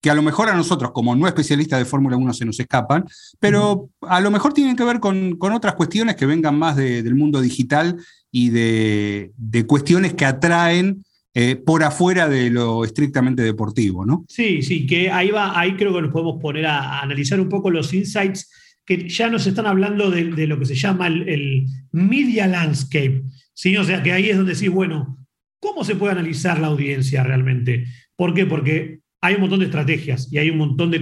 [0.00, 3.04] que a lo mejor a nosotros, como no especialistas de Fórmula 1, se nos escapan,
[3.38, 7.40] pero a lo mejor tienen que ver con, otras cuestiones que vengan más del mundo
[7.40, 7.96] digital
[8.30, 9.32] y de,
[9.66, 14.24] cuestiones que atraen eh, por afuera de lo estrictamente deportivo, ¿no?
[14.28, 17.70] Sí, sí, que ahí va, ahí creo que nos podemos poner a, analizar un poco
[17.70, 18.50] los insights
[18.86, 23.22] que ya nos están hablando de, lo que se llama el, media landscape,
[23.52, 23.76] ¿sí?
[23.76, 25.19] O sea, que ahí es donde decís, bueno,
[25.60, 27.86] ¿cómo se puede analizar la audiencia realmente?
[28.16, 28.46] ¿Por qué?
[28.46, 31.00] Porque hay un montón de estrategias y hay un montón de,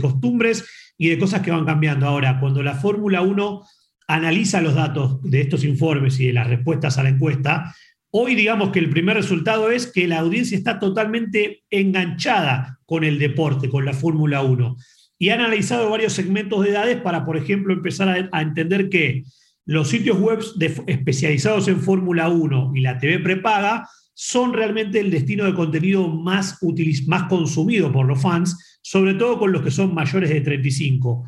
[0.00, 0.64] costumbres
[0.98, 2.06] y de cosas que van cambiando.
[2.06, 3.62] Ahora, cuando la Fórmula 1
[4.08, 7.74] analiza los datos de estos informes y de las respuestas a la encuesta,
[8.10, 13.18] hoy digamos que el primer resultado es que la audiencia está totalmente enganchada con el
[13.18, 14.76] deporte, con la Fórmula 1.
[15.18, 19.22] Y han analizado varios segmentos de edades para, por ejemplo, empezar a, entender que
[19.64, 20.40] los sitios web
[20.86, 23.86] especializados en Fórmula 1 y la TV prepaga
[24.22, 26.58] son realmente el destino de contenido más,
[27.06, 31.24] más consumido por los fans, sobre todo con los que son mayores de 35.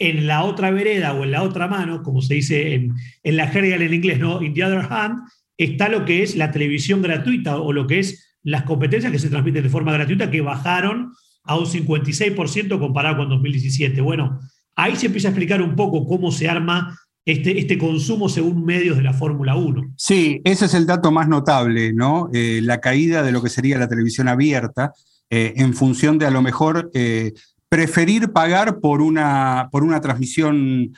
[0.00, 3.76] En la otra vereda o en la otra mano, como se dice en, la jerga
[3.76, 4.42] en inglés, ¿no?
[4.42, 5.20] In the other hand,
[5.56, 9.30] está lo que es la televisión gratuita o lo que es las competencias que se
[9.30, 11.12] transmiten de forma gratuita que bajaron
[11.44, 14.00] a un 56% comparado con 2017.
[14.00, 14.40] Bueno,
[14.74, 18.96] ahí se empieza a explicar un poco cómo se arma este, este, consumo según medios
[18.96, 19.94] de la Fórmula 1.
[19.96, 22.28] Sí, ese es el dato más notable, ¿no?
[22.32, 24.92] Eh, la caída de lo que sería la televisión abierta,
[25.30, 27.32] eh, en función de a lo mejor eh,
[27.68, 30.92] preferir pagar por una, por una transmisión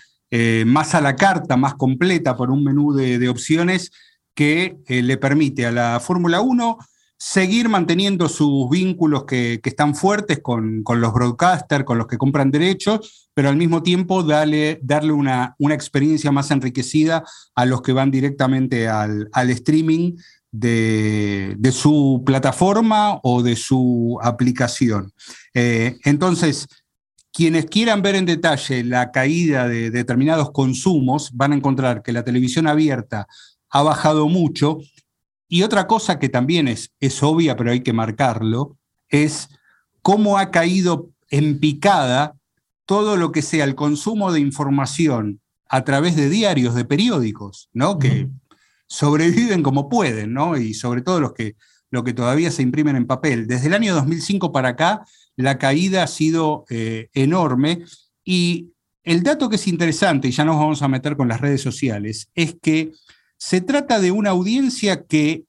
[0.66, 3.90] más a la carta, más completa, por un menú de, de opciones
[4.34, 6.76] que le permite a la Fórmula 1
[7.18, 13.30] seguir manteniendo sus vínculos que, están fuertes con, los broadcasters, con los que compran derechos,
[13.34, 17.24] pero al mismo tiempo darle, darle una, una, experiencia más enriquecida
[17.54, 20.16] a los que van directamente al, streaming
[20.52, 25.12] de, su plataforma o de su aplicación.
[25.54, 26.66] Eh, entonces,
[27.32, 32.24] quienes quieran ver en detalle la caída de determinados consumos van a encontrar que la
[32.24, 33.26] televisión abierta
[33.68, 34.78] ha bajado mucho
[35.48, 38.76] y otra cosa que también es, es obvia, pero hay que marcarlo,
[39.08, 39.48] es
[40.02, 42.36] cómo ha caído en picada
[42.84, 47.98] todo lo que sea el consumo de información a través de diarios, de periódicos, ¿no?
[47.98, 48.28] Que
[48.86, 50.56] sobreviven como pueden, ¿no?
[50.56, 51.56] Y sobre todo los que,
[52.04, 53.46] que todavía se imprimen en papel.
[53.46, 55.04] Desde el año 2005 para acá,
[55.36, 57.84] la caída ha sido eh, enorme
[58.24, 61.62] y el dato que es interesante, y ya nos vamos a meter con las redes
[61.62, 62.90] sociales, es que
[63.38, 65.44] se trata de una audiencia que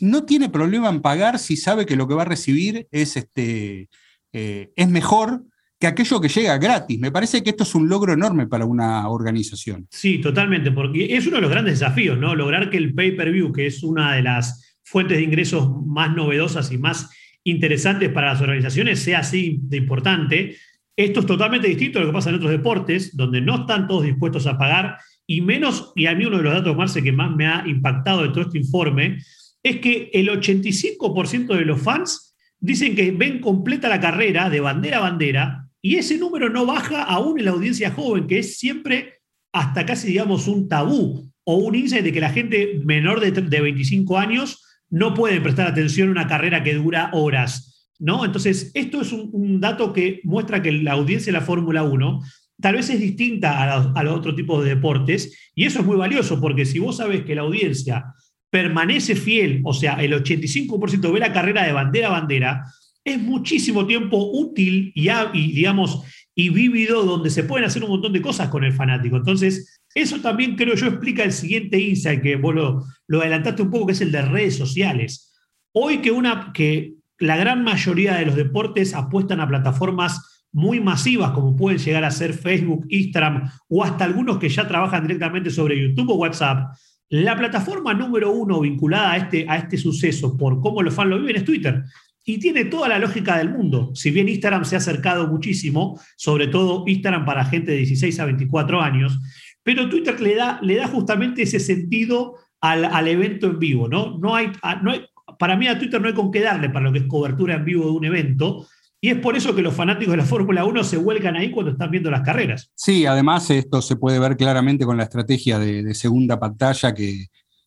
[0.00, 3.88] no tiene problema en pagar si sabe que lo que va a recibir es, este,
[4.32, 5.44] eh, es mejor
[5.78, 6.98] que aquello que llega gratis.
[7.00, 9.86] Me parece que esto es un logro enorme para una organización.
[9.90, 12.34] Sí, totalmente, porque es uno de los grandes desafíos, ¿no?
[12.34, 16.78] Lograr que el pay-per-view, que es una de las fuentes de ingresos más novedosas y
[16.78, 17.10] más
[17.44, 20.56] interesantes para las organizaciones, sea así de importante.
[20.94, 24.04] Esto es totalmente distinto a lo que pasa en otros deportes, donde no están todos
[24.04, 24.98] dispuestos a pagar
[25.30, 28.22] y menos, y a mí uno de los datos, Marce, que más me ha impactado
[28.22, 29.18] de todo este informe,
[29.62, 34.96] es que el 85% de los fans dicen que ven completa la carrera de bandera
[34.96, 39.20] a bandera y ese número no baja aún en la audiencia joven, que es siempre
[39.52, 44.18] hasta casi, digamos, un tabú o un índice de que la gente menor de, 25
[44.18, 47.88] años no puede prestar atención a una carrera que dura horas.
[48.00, 48.24] ¿no?
[48.24, 52.20] Entonces, esto es un, un dato que muestra que la audiencia de la Fórmula 1
[52.60, 53.62] tal vez es distinta
[53.94, 57.24] a los, otros tipos de deportes, y eso es muy valioso, porque si vos sabes
[57.24, 58.14] que la audiencia
[58.50, 62.64] permanece fiel, o sea, el 85% ve la carrera de bandera a bandera,
[63.04, 66.02] es muchísimo tiempo útil y, y, digamos,
[66.34, 69.16] y vívido donde se pueden hacer un montón de cosas con el fanático.
[69.16, 73.70] Entonces, eso también creo yo explica el siguiente insight que vos lo, lo adelantaste un
[73.70, 75.32] poco, que es el de redes sociales.
[75.72, 81.30] Hoy que, una, que la gran mayoría de los deportes apuestan a plataformas muy masivas
[81.30, 85.80] como pueden llegar a ser Facebook, Instagram o hasta algunos que ya trabajan directamente sobre
[85.80, 86.74] YouTube o WhatsApp,
[87.08, 91.18] la plataforma número uno vinculada a este, a este suceso por cómo los fans lo
[91.18, 91.82] viven es Twitter.
[92.24, 93.90] Y tiene toda la lógica del mundo.
[93.94, 98.26] Si bien Instagram se ha acercado muchísimo, sobre todo Instagram para gente de 16 a
[98.26, 99.18] 24 años,
[99.62, 104.18] pero Twitter le da, le da justamente ese sentido al, evento en vivo, ¿no?
[104.18, 105.04] No hay, no hay,
[105.38, 107.64] para mí a Twitter no hay con qué darle para lo que es cobertura en
[107.64, 108.66] vivo de un evento,
[109.02, 111.72] y es por eso que los fanáticos de la Fórmula 1 se vuelcan ahí cuando
[111.72, 112.70] están viendo las carreras.
[112.74, 117.26] Sí, además esto se puede ver claramente con la estrategia de, segunda pantalla que,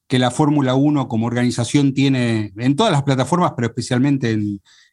[0.10, 4.38] la Fórmula 1 como organización tiene en todas las plataformas, pero especialmente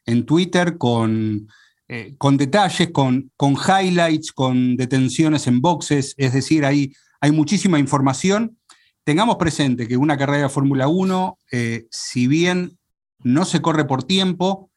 [0.05, 1.47] en, Twitter, con,
[1.87, 7.77] eh, con detalles, con, con, highlights, con detenciones en boxes, es decir, hay, hay muchísima
[7.77, 8.57] información.
[9.03, 12.79] Tengamos presente que una carrera de Fórmula 1, eh, si bien
[13.19, 14.70] no se corre por tiempo,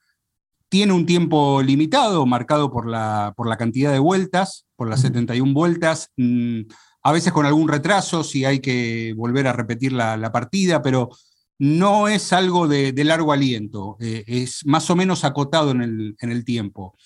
[0.68, 5.52] tiene un tiempo limitado, marcado por la, por la cantidad de vueltas, por las 71
[5.54, 6.62] vueltas, mm,
[7.04, 11.10] a veces con algún retraso, si hay que volver a repetir la, partida, pero
[11.58, 16.96] no es algo de, largo aliento, eh, es más o menos acotado en el, tiempo.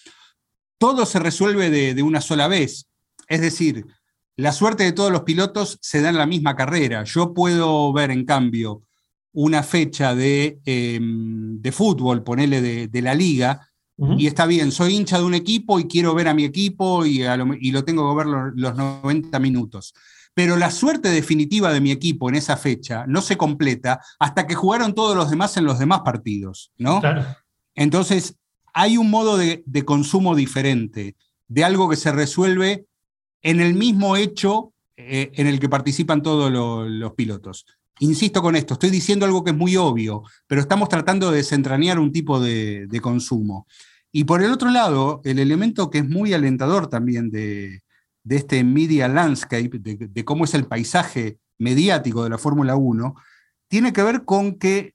[0.79, 2.88] Todo se resuelve de, una sola vez,
[3.27, 3.87] es decir,
[4.37, 7.03] la suerte de todos los pilotos se da en la misma carrera.
[7.03, 8.85] Yo puedo ver, en cambio,
[9.33, 13.69] una fecha de, em, de fútbol, ponele de, la liga,
[14.17, 17.19] y está bien, soy hincha de un equipo y quiero ver a mi equipo y,
[17.19, 19.93] lo, y lo, tengo que ver los, 90 minutos.
[20.35, 24.55] Pero la suerte definitiva de mi equipo en esa fecha no se completa hasta que
[24.55, 27.01] jugaron todos los demás en los demás partidos, ¿no?
[27.75, 28.37] Entonces,
[28.73, 31.17] hay un modo de, consumo diferente,
[31.49, 32.87] de algo que se resuelve
[33.43, 37.67] en el mismo hecho eh, en el que participan todos los pilotos
[38.01, 41.99] insisto con esto, estoy diciendo algo que es muy obvio, pero estamos tratando de desentrañar
[41.99, 43.67] un tipo de, consumo.
[44.13, 47.83] Y por el otro lado, el elemento que es muy alentador también de,
[48.29, 53.15] este media landscape, de, cómo es el paisaje mediático de la Fórmula 1,
[53.69, 54.95] tiene que ver con que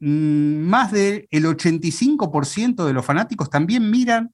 [0.00, 4.32] mm, más del 85% de los fanáticos también miran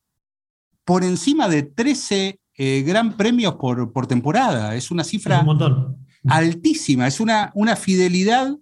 [0.85, 4.75] por encima de 13 eh, gran premios por, por temporada.
[4.75, 8.57] Es una cifra un montón altísima, es una, una fidelidad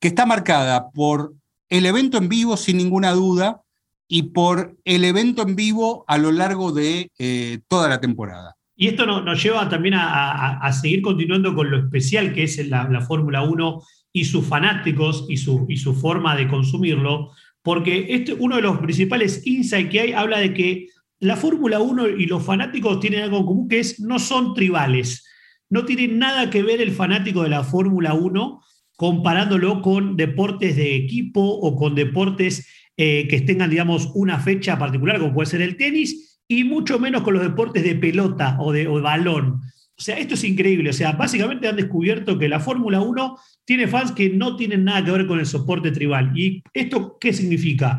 [0.00, 1.34] que está marcada por
[1.68, 3.62] el evento en vivo sin ninguna duda
[4.08, 8.56] y por el evento en vivo a lo largo de eh, toda la temporada.
[8.76, 13.42] Y esto nos lleva también a, seguir continuando con lo especial que es la, Fórmula
[13.42, 17.30] 1 y sus fanáticos y su, y su forma de consumirlo,
[17.62, 20.88] porque este, uno de los principales insights que hay habla de que
[21.20, 25.24] la Fórmula 1 y los fanáticos tienen algo en común que es no son tribales
[25.72, 28.60] no tiene nada que ver el fanático de la Fórmula 1
[28.94, 35.18] comparándolo con deportes de equipo o con deportes eh, que tengan, digamos, una fecha particular,
[35.18, 38.86] como puede ser el tenis, y mucho menos con los deportes de pelota o de,
[38.86, 39.62] balón.
[39.96, 40.90] O sea, esto es increíble.
[40.90, 45.02] O sea, básicamente han descubierto que la Fórmula 1 tiene fans que no tienen nada
[45.02, 46.38] que ver con el soporte tribal.
[46.38, 47.98] ¿Y esto qué significa?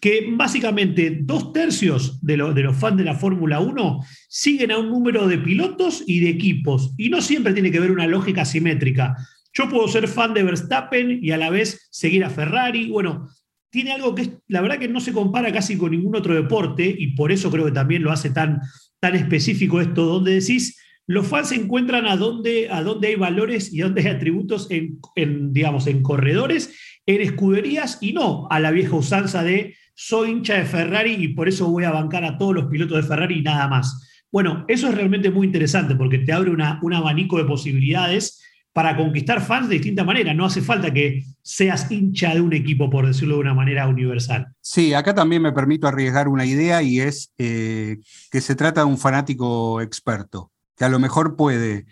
[0.00, 4.90] Que básicamente dos tercios de, de los fans de la Fórmula 1 siguen a un
[4.90, 6.92] número de pilotos y de equipos.
[6.98, 9.16] Y no siempre tiene que ver una lógica simétrica.
[9.54, 12.90] Yo puedo ser fan de Verstappen y a la vez seguir a Ferrari.
[12.90, 13.28] Bueno,
[13.70, 17.14] tiene algo que la verdad que no se compara casi con ningún otro deporte y
[17.14, 18.60] por eso creo que también lo hace tan,
[19.00, 23.72] tan específico esto, donde decís, los fans se encuentran a dónde, a dónde hay valores
[23.72, 26.74] y dónde hay atributos en, en, digamos, en corredores,
[27.06, 31.48] en escuderías y no a la vieja usanza de soy hincha de Ferrari y por
[31.48, 34.24] eso voy a bancar a todos los pilotos de Ferrari y nada más.
[34.30, 38.42] Bueno, eso es realmente muy interesante porque te abre una, un abanico de posibilidades
[38.74, 40.34] para conquistar fans de distinta manera.
[40.34, 44.48] No hace falta que seas hincha de un equipo, por decirlo de una manera universal.
[44.60, 47.96] Sí, acá también me permito arriesgar una idea y es eh,
[48.30, 51.86] que se trata de un fanático experto, que a lo mejor puede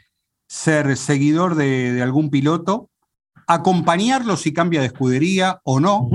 [0.46, 2.90] ser seguidor de, algún piloto,
[3.46, 6.10] acompañarlo si cambia de escudería o no,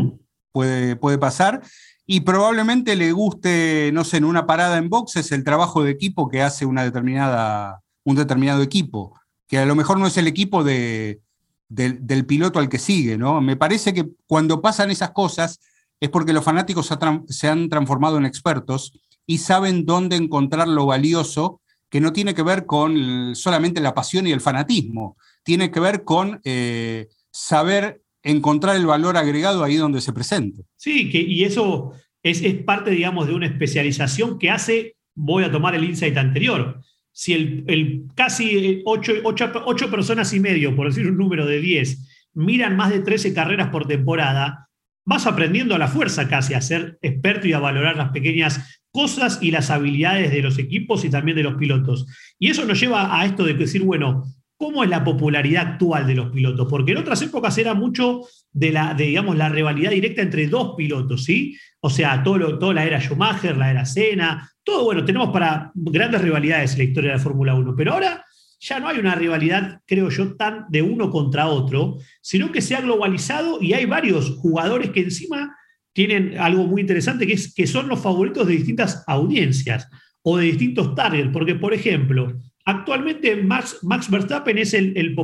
[0.97, 1.61] puede, pasar.
[2.05, 6.27] Y probablemente le guste, no sé, en una parada en boxes el trabajo de equipo
[6.27, 10.63] que hace una determinada, un determinado equipo, que a lo mejor no es el equipo
[10.63, 11.21] de,
[11.67, 13.41] del piloto al que sigue, ¿no?
[13.41, 15.59] Me parece que cuando pasan esas cosas
[15.99, 16.89] es porque los fanáticos
[17.27, 18.93] se han transformado en expertos
[19.25, 24.25] y saben dónde encontrar lo valioso, que no tiene que ver con solamente la pasión
[24.25, 30.01] y el fanatismo, tiene que ver con eh, saber encontrar el valor agregado ahí donde
[30.01, 30.63] se presente.
[30.75, 31.93] Sí, que, y eso
[32.23, 36.81] es, es parte, digamos, de una especialización que hace, voy a tomar el insight anterior,
[37.19, 42.91] si el, casi 8, personas y medio, por decir un número de 10, miran más
[42.91, 44.69] de 13 carreras por temporada,
[45.03, 49.39] vas aprendiendo a la fuerza casi a ser experto y a valorar las pequeñas cosas
[49.41, 52.05] y las habilidades de los equipos y también de los pilotos.
[52.37, 54.23] Y eso nos lleva a esto de decir, bueno,
[54.59, 56.67] ¿cómo es la popularidad actual de los pilotos?
[56.69, 61.23] Porque en otras épocas era mucho de la, digamos, la rivalidad directa entre dos pilotos,
[61.23, 61.57] ¿sí?
[61.79, 66.21] O sea, todo toda la era Schumacher, la era Senna, todo, bueno, tenemos para grandes
[66.21, 68.25] rivalidades en la historia de la Fórmula 1, pero ahora
[68.59, 72.75] ya no hay una rivalidad, creo yo, tan de uno contra otro, sino que se
[72.75, 75.55] ha globalizado y hay varios jugadores que encima
[75.93, 79.87] tienen algo muy interesante, que es que son los favoritos de distintas audiencias
[80.21, 82.37] o de distintos targets, porque, por ejemplo,
[82.69, 85.15] actualmente Max, Max Verstappen es el,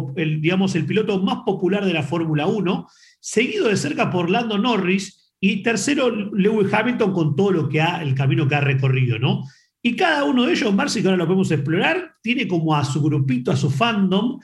[0.41, 2.87] digamos, el piloto más popular de la Fórmula 1,
[3.19, 8.01] seguido de cerca por Lando Norris, y tercero, Lewis Hamilton con todo lo que ha,
[8.01, 9.43] el camino que ha recorrido, ¿no?
[9.81, 13.01] Y cada uno de ellos, Marcy, que ahora lo podemos explorar, tiene como a su
[13.03, 14.39] grupito, a su fandom,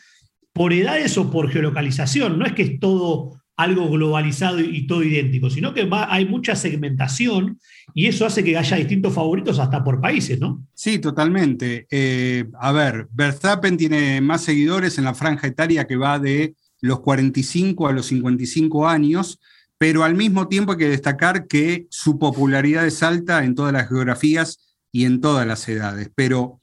[0.53, 2.37] por edades o por geolocalización.
[2.37, 7.59] No es que es todo algo globalizado y todo idéntico, sino que hay mucha segmentación
[7.93, 10.65] y eso hace que haya distintos favoritos hasta por países, ¿no?
[10.73, 11.87] Sí, totalmente.
[11.89, 17.01] Eh, a ver, Verstappen tiene más seguidores en la franja etaria que va de los
[17.01, 19.39] 45 a los 55 años
[19.81, 23.89] pero al mismo tiempo hay que destacar que su popularidad es alta en todas las
[23.89, 24.59] geografías
[24.91, 26.11] y en todas las edades.
[26.13, 26.61] Pero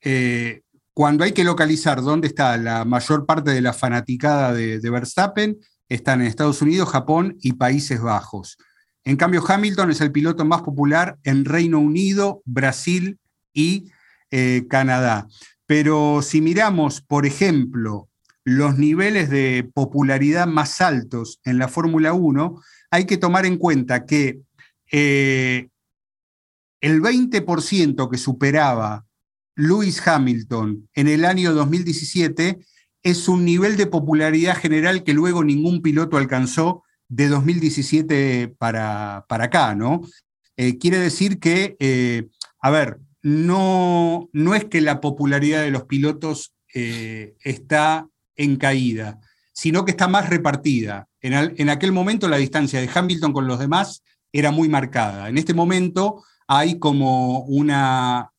[0.00, 0.62] eh,
[0.92, 5.58] cuando hay que localizar dónde está la mayor parte de la fanaticada de, Verstappen,
[5.88, 8.58] están en Estados Unidos, Japón y Países Bajos.
[9.04, 13.18] En cambio, Hamilton es el piloto más popular en Reino Unido, Brasil
[13.52, 13.90] y
[14.30, 15.28] eh, Canadá.
[15.66, 18.08] Pero si miramos, por ejemplo,
[18.44, 22.60] los niveles de popularidad más altos en la Fórmula 1,
[22.90, 24.40] hay que tomar en cuenta que
[24.90, 25.68] eh,
[26.80, 29.06] el 20% que superaba
[29.56, 32.58] Lewis Hamilton en el año 2017
[33.04, 39.44] es un nivel de popularidad general que luego ningún piloto alcanzó de 2017 para, para
[39.44, 40.00] acá, ¿no?
[40.56, 42.26] Eh, quiere decir que, eh,
[42.60, 49.20] a ver, no, no es que la popularidad de los pilotos está en caída,
[49.52, 51.08] sino que está más repartida.
[51.20, 55.28] En, aquel momento la distancia de Hamilton con los demás era muy marcada.
[55.28, 58.30] En este momento hay como una,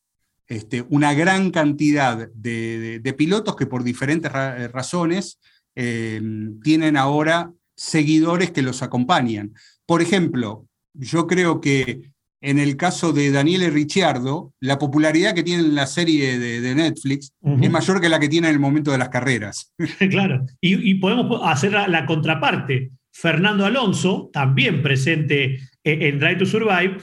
[0.48, 5.40] este, una gran cantidad de, pilotos que por diferentes razones
[5.76, 6.22] eh,
[6.64, 9.54] tienen ahora seguidores que los acompañan.
[9.86, 15.64] Por ejemplo, yo creo que en el caso de Daniele Ricciardo, la popularidad que tiene
[15.64, 19.00] en la serie de, Netflix es mayor que la que tiene en el momento de
[19.00, 19.74] las carreras.
[20.12, 22.92] claro, y, podemos hacer la, contraparte.
[23.12, 26.98] Fernando Alonso, también presente en, Drive to Survive,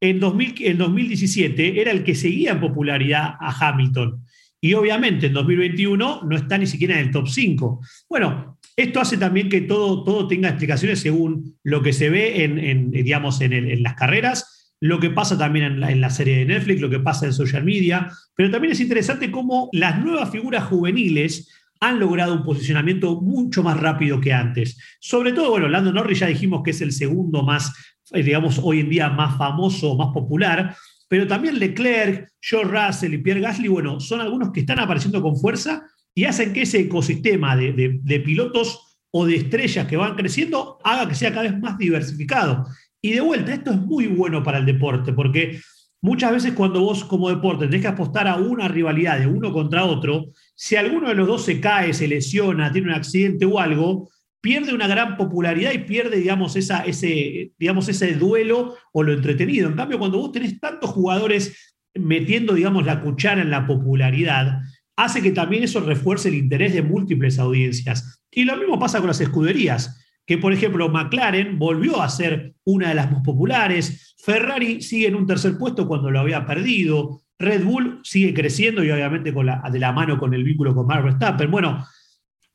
[0.00, 4.22] en, 2017 era el que seguía en popularidad a Hamilton.
[4.60, 7.80] Y obviamente en 2021 no está ni siquiera en el top 5.
[8.08, 12.90] Bueno, esto hace también que todo, todo tenga explicaciones según lo que se ve en,
[12.90, 17.00] digamos, en las carreras lo que pasa también en la, serie de Netflix, lo que
[17.00, 22.34] pasa en social media, pero también es interesante cómo las nuevas figuras juveniles han logrado
[22.34, 24.78] un posicionamiento mucho más rápido que antes.
[25.00, 28.90] Sobre todo, bueno, Lando Norris ya dijimos que es el segundo más, digamos, hoy en
[28.90, 30.76] día más famoso, más popular,
[31.08, 35.36] pero también Leclerc, George Russell y Pierre Gasly, bueno, son algunos que están apareciendo con
[35.36, 41.08] fuerza y hacen que ese ecosistema de pilotos o de estrellas que van creciendo haga
[41.08, 42.66] que sea cada vez más diversificado.
[43.00, 45.60] Y de vuelta, esto es muy bueno para el deporte, porque
[46.02, 49.84] muchas veces cuando vos como deporte tenés que apostar a una rivalidad de uno contra
[49.84, 54.10] otro, si alguno de los dos se cae, se lesiona, tiene un accidente o algo,
[54.46, 59.68] pierde una gran popularidad y pierde, digamos, esa, ese, digamos, ese duelo o lo entretenido.
[59.68, 64.60] En cambio, cuando vos tenés tantos jugadores metiendo, digamos, la cuchara en la popularidad,
[64.94, 68.22] hace que también eso refuerce el interés de múltiples audiencias.
[68.30, 72.88] Y lo mismo pasa con las escuderías que por ejemplo McLaren volvió a ser una
[72.88, 77.64] de las más populares, Ferrari sigue en un tercer puesto cuando lo había perdido, Red
[77.64, 81.04] Bull sigue creciendo y obviamente con la, de la mano con el vínculo con Max
[81.04, 81.48] Verstappen.
[81.48, 81.86] Bueno,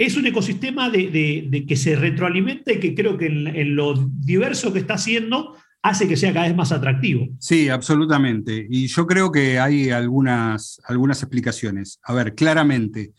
[0.06, 4.80] es un ecosistema de, que se retroalimenta y que creo que en, lo diverso que
[4.80, 7.28] está haciendo hace que sea cada vez más atractivo.
[7.40, 8.68] Sí, absolutamente.
[8.70, 12.00] Y yo creo que hay algunas, algunas explicaciones.
[12.04, 13.14] A ver, claramente,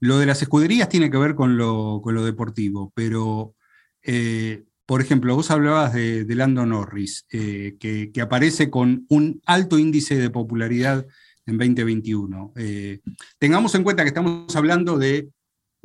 [0.00, 3.54] lo de las escuderías tiene que ver con lo, con lo deportivo, pero
[4.02, 10.16] eh, por ejemplo, vos hablabas de, Lando Norris, eh, que, aparece con un alto índice
[10.16, 11.04] de popularidad
[11.44, 12.52] en 2021.
[12.56, 13.00] Eh,
[13.38, 15.28] tengamos en cuenta que estamos hablando de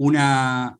[0.01, 0.79] una,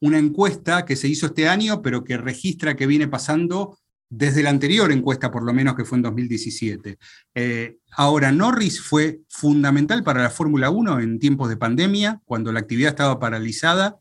[0.00, 4.90] encuesta que se hizo este año, pero que registra que viene pasando desde la anterior
[4.92, 6.98] encuesta, por lo menos que fue en 2017.
[7.34, 12.60] Eh, ahora, Norris fue fundamental para la Fórmula 1 en tiempos de pandemia, cuando la
[12.60, 13.96] actividad estaba paralizada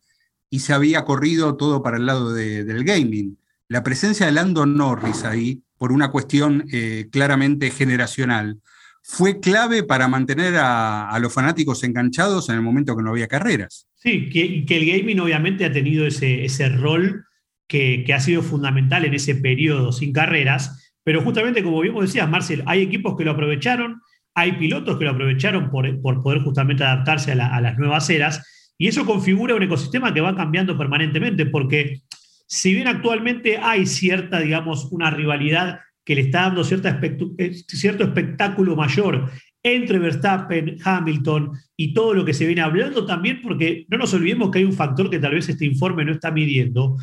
[0.50, 3.38] y se había corrido todo para el lado del gaming.
[3.68, 8.60] La presencia de Lando Norris ahí, por una cuestión eh, claramente generacional,
[9.02, 13.88] fue clave para mantener a, los fanáticos enganchados en el momento que no había carreras.
[14.02, 17.24] Sí, que, que el gaming obviamente ha tenido ese, ese rol
[17.72, 22.64] que, ha sido fundamental en ese periodo sin carreras, pero justamente como bien decías, Marcel,
[22.66, 24.02] hay equipos que lo aprovecharon,
[24.34, 28.88] hay pilotos que lo aprovecharon por, por poder justamente adaptarse a, las nuevas eras, y
[28.88, 32.02] eso configura un ecosistema que va cambiando permanentemente, porque
[32.48, 37.00] si bien actualmente hay cierta, digamos, una rivalidad que le está dando cierta
[37.38, 39.30] eh, cierto espectáculo mayor
[39.64, 44.52] entre Verstappen, Hamilton y todo lo que se viene hablando también, porque no nos olvidemos
[44.52, 46.98] que hay un factor que tal vez este informe no está midiendo,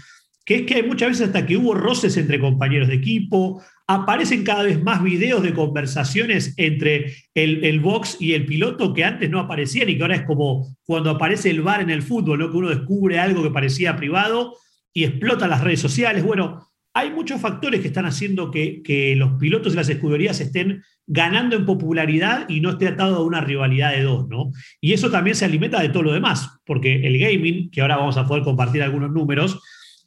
[0.44, 4.44] que es que hay muchas veces hasta que hubo roces entre compañeros de equipo, aparecen
[4.44, 9.40] cada vez más videos de conversaciones entre el, box y el piloto que antes no
[9.40, 12.50] aparecían y que ahora es como cuando aparece el bar en el fútbol, ¿no?
[12.50, 14.56] que uno descubre algo que parecía privado
[14.92, 16.24] y explota las redes sociales.
[16.24, 20.82] Bueno, hay muchos factores que están haciendo que, que los pilotos y las escuderías estén
[21.08, 24.52] ganando en popularidad y no esté atado a una rivalidad de dos, ¿no?
[24.80, 28.18] Y eso también se alimenta de todo lo demás, porque el gaming, que ahora vamos
[28.18, 29.60] a poder compartir algunos números,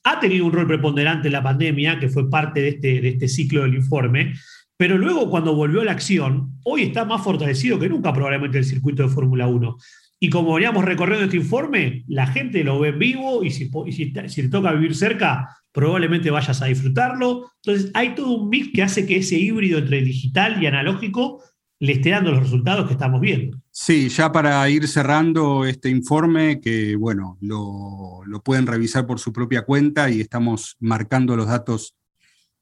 [0.04, 3.28] ha tenido un rol preponderante en la pandemia, que fue parte de este, de este
[3.28, 4.34] ciclo del informe,
[4.78, 8.66] pero luego cuando volvió a la acción, hoy está más fortalecido que nunca probablemente el
[8.66, 9.78] circuito de Fórmula 1.
[10.24, 13.72] Y como veníamos recorriendo este informe, la gente lo ve en vivo y si,
[14.14, 17.52] te toca vivir cerca, probablemente vayas a disfrutarlo.
[17.64, 21.42] Entonces hay todo un mix que hace que ese híbrido entre digital y analógico
[21.80, 23.58] le esté dando los resultados que estamos viendo.
[23.72, 29.64] Sí, ya para ir cerrando este informe, que bueno, lo, pueden revisar por su propia
[29.64, 31.96] cuenta y estamos marcando los datos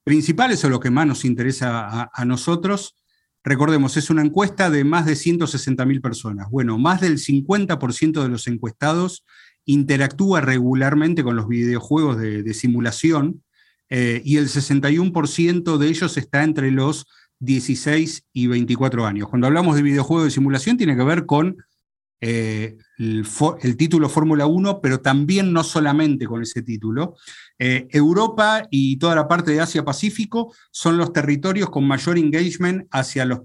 [0.06, 2.96] principales o lo que más nos interesa a, nosotros.
[3.44, 6.50] Recordemos, es una encuesta de más de 160.000 personas.
[6.50, 9.26] Bueno, más del 50% de los encuestados
[9.66, 13.44] interactúa regularmente con los videojuegos de, simulación
[13.90, 17.08] eh, y el 61% de ellos está entre los
[17.40, 19.30] 16 y 24 años.
[19.30, 21.58] Cuando hablamos de videojuegos de simulación tiene que ver con
[22.22, 27.16] eh, el, título Fórmula 1, pero también no solamente con ese título.
[27.58, 33.26] Eh, Europa y toda la parte de Asia-Pacífico son los territorios con mayor engagement hacia,
[33.26, 33.40] los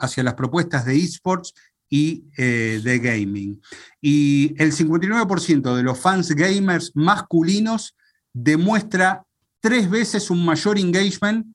[0.00, 1.54] hacia las propuestas de esports
[1.88, 3.60] y eh, de gaming.
[4.00, 7.96] Y el 59% de los fans gamers masculinos
[8.34, 9.24] demuestra
[9.60, 11.46] tres veces un mayor engagement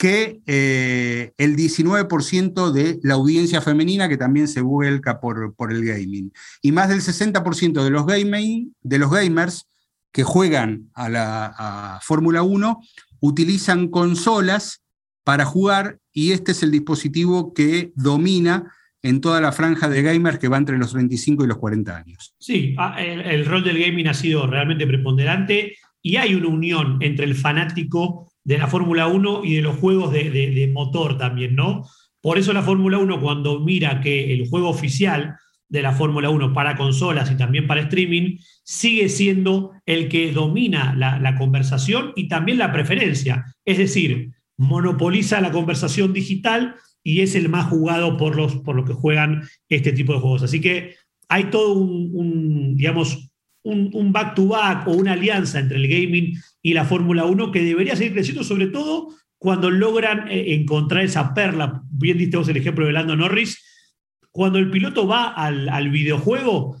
[0.00, 5.84] que eh, el 19% de la audiencia femenina que también se vuelca por, por el
[5.84, 6.32] gaming.
[6.62, 9.68] Y más del 60% de los, gamers
[10.10, 12.80] que juegan a la Fórmula 1
[13.20, 14.82] utilizan consolas
[15.22, 18.72] para jugar y este es el dispositivo que domina
[19.02, 22.34] en toda la franja de gamers que va entre los 35 y los 40 años.
[22.38, 27.26] Sí, ah, el rol del gaming ha sido realmente preponderante y hay una unión entre
[27.26, 31.86] el fanático de la Fórmula 1 y de los juegos de, motor también, ¿no?
[32.20, 35.36] Por eso la Fórmula 1 cuando mira que el juego oficial
[35.68, 40.96] de la Fórmula 1 para consolas y también para streaming sigue siendo el que domina
[40.96, 43.44] la, conversación y también la preferencia.
[43.64, 46.74] Es decir, monopoliza la conversación digital
[47.04, 50.42] y es el más jugado por los, por los que juegan este tipo de juegos.
[50.42, 50.96] Así que
[51.28, 53.29] hay todo un, digamos,
[53.62, 57.62] un back to -back o una alianza entre el gaming y la Fórmula 1 que
[57.62, 59.08] debería seguir creciendo, sobre todo
[59.40, 61.82] cuando logran eh, encontrar esa perla.
[61.90, 63.64] Bien diste vos el ejemplo de Lando Norris.
[64.30, 66.76] Cuando el piloto va al, videojuego,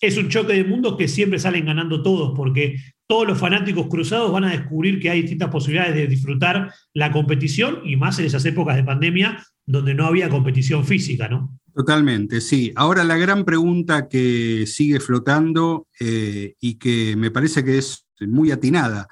[0.00, 4.32] es un choque de mundos que siempre salen ganando todos, porque todos los fanáticos cruzados
[4.32, 8.44] van a descubrir que hay distintas posibilidades de disfrutar la competición y más en esas
[8.44, 11.58] épocas de pandemia donde no había competición física, ¿no?
[11.74, 12.72] Totalmente, sí.
[12.76, 18.50] Ahora la gran pregunta que sigue flotando eh, y que me parece que es muy
[18.50, 19.08] atinada.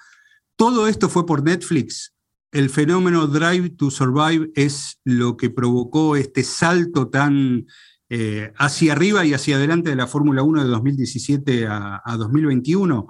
[0.56, 2.12] Todo esto fue por Netflix.
[2.52, 7.66] El fenómeno Drive to Survive es lo que provocó este salto tan
[8.12, 13.06] eh, hacia arriba y hacia adelante de la Fórmula 1 de 2017 a, 2021.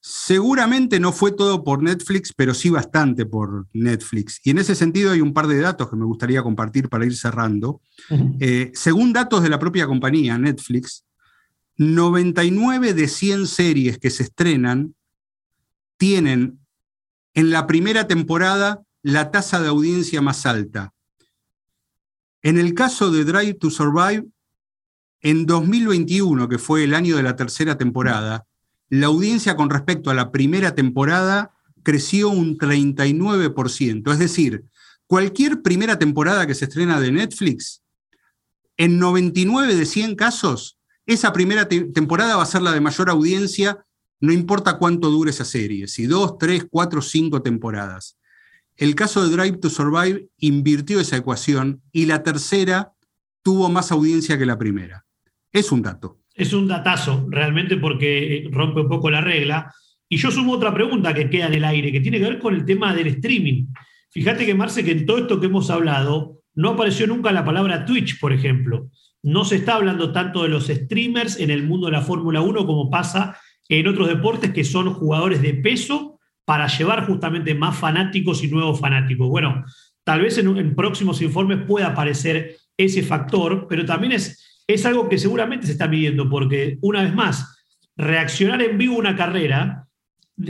[0.00, 4.40] Seguramente no fue todo por Netflix, pero sí bastante por Netflix.
[4.42, 7.16] Y en ese sentido hay un par de datos que me gustaría compartir para ir
[7.16, 7.80] cerrando.
[8.40, 11.04] Eh, según datos de la propia compañía, Netflix,
[11.76, 14.96] 99 de 100 series que se estrenan
[15.98, 16.58] tienen
[17.34, 20.92] en la primera temporada la tasa de audiencia más alta.
[22.42, 24.26] En el caso de Drive to Survive,
[25.22, 28.44] en 2021, que fue el año de la tercera temporada,
[28.88, 31.52] la audiencia con respecto a la primera temporada
[31.82, 34.12] creció un 39%.
[34.12, 34.64] Es decir,
[35.06, 37.82] cualquier primera temporada que se estrena de Netflix,
[38.76, 43.84] en 99 de 100 casos, esa primera temporada va a ser la de mayor audiencia,
[44.20, 48.16] no importa cuánto dure esa serie, si dos, tres, cuatro, cinco temporadas.
[48.76, 52.92] El caso de Drive to Survive invirtió esa ecuación y la tercera
[53.42, 55.04] tuvo más audiencia que la primera.
[55.52, 56.18] Es un dato.
[56.34, 59.72] Es un datazo, realmente, porque eh, rompe un poco la regla.
[60.08, 62.54] Y yo sumo otra pregunta que queda en el aire, que tiene que ver con
[62.54, 63.66] el tema del streaming.
[64.10, 67.84] Fíjate que, Marce, que en todo esto que hemos hablado, no apareció nunca la palabra
[67.84, 68.90] Twitch, por ejemplo.
[69.22, 72.66] No se está hablando tanto de los streamers en el mundo de la Fórmula 1
[72.66, 73.36] como pasa
[73.68, 78.80] en otros deportes que son jugadores de peso para llevar justamente más fanáticos y nuevos
[78.80, 79.28] fanáticos.
[79.28, 79.64] Bueno,
[80.04, 85.18] tal vez en, próximos informes pueda aparecer ese factor, pero también es, es algo que
[85.18, 87.58] seguramente se está midiendo, porque una vez más,
[87.96, 89.86] reaccionar en vivo una carrera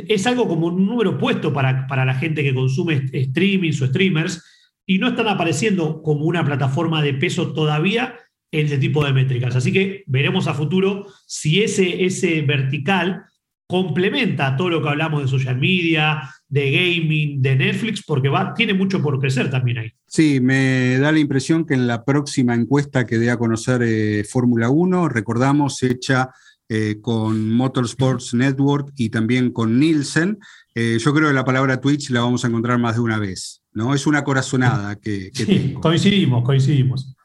[0.08, 4.44] es algo como un número puesto para, para la gente que consume streaming o streamers
[4.86, 8.16] y no están apareciendo como una plataforma de peso todavía
[8.52, 9.56] en ese tipo de métricas.
[9.56, 13.24] Así que veremos a futuro si ese, ese vertical
[13.72, 18.74] complementa todo lo que hablamos de social media, de gaming, de Netflix, porque va, tiene
[18.74, 19.92] mucho por crecer también ahí.
[20.06, 24.24] Sí, me da la impresión que en la próxima encuesta que dé a conocer eh,
[24.24, 26.28] Fórmula 1, recordamos, hecha
[26.68, 30.38] eh, con Motorsports Network y también con Nielsen,
[30.74, 33.62] eh, yo creo que la palabra Twitch la vamos a encontrar más de una vez,
[33.72, 33.94] ¿no?
[33.94, 37.16] Es una corazonada que, sí, Coincidimos, coincidimos.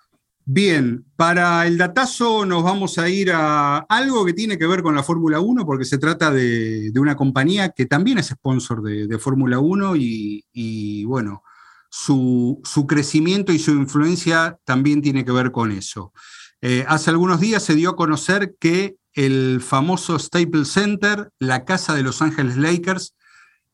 [0.50, 4.96] Bien, para el datazo nos vamos a ir a algo que tiene que ver con
[4.96, 9.60] la Fórmula 1, porque se trata de, una compañía que también es sponsor de, Fórmula
[9.60, 11.44] 1 y, bueno,
[11.90, 16.14] su, crecimiento y su influencia también tiene que ver con eso.
[16.62, 21.94] Eh, hace algunos días se dio a conocer que el famoso Staples Center, la casa
[21.94, 23.16] de Los Ángeles Lakers,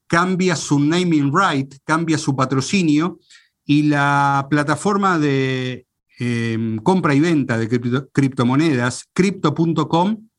[0.07, 3.19] cambia su naming right, cambia su patrocinio
[3.63, 5.85] y la plataforma de
[6.25, 7.67] Em, compra y venta de
[8.13, 10.29] criptomonedas, crypto.com,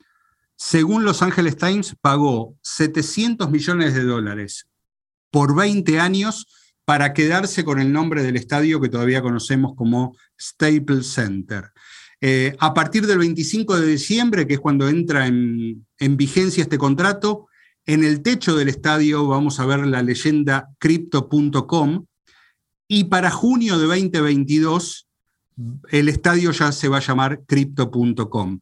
[0.57, 4.67] según Los Angeles Times, pagó 700 millones de dólares
[5.31, 6.47] por 20 años
[6.87, 11.71] para quedarse con el nombre del estadio que todavía conocemos como Staples Center.
[12.19, 16.79] Eh, a partir del 25 de diciembre, que es cuando entra en, en, vigencia este
[16.79, 17.49] contrato,
[17.85, 22.07] en el techo del estadio vamos a ver la leyenda crypto.com
[22.89, 25.04] y para junio de 2022
[25.91, 28.61] el estadio ya se va a llamar crypto.com,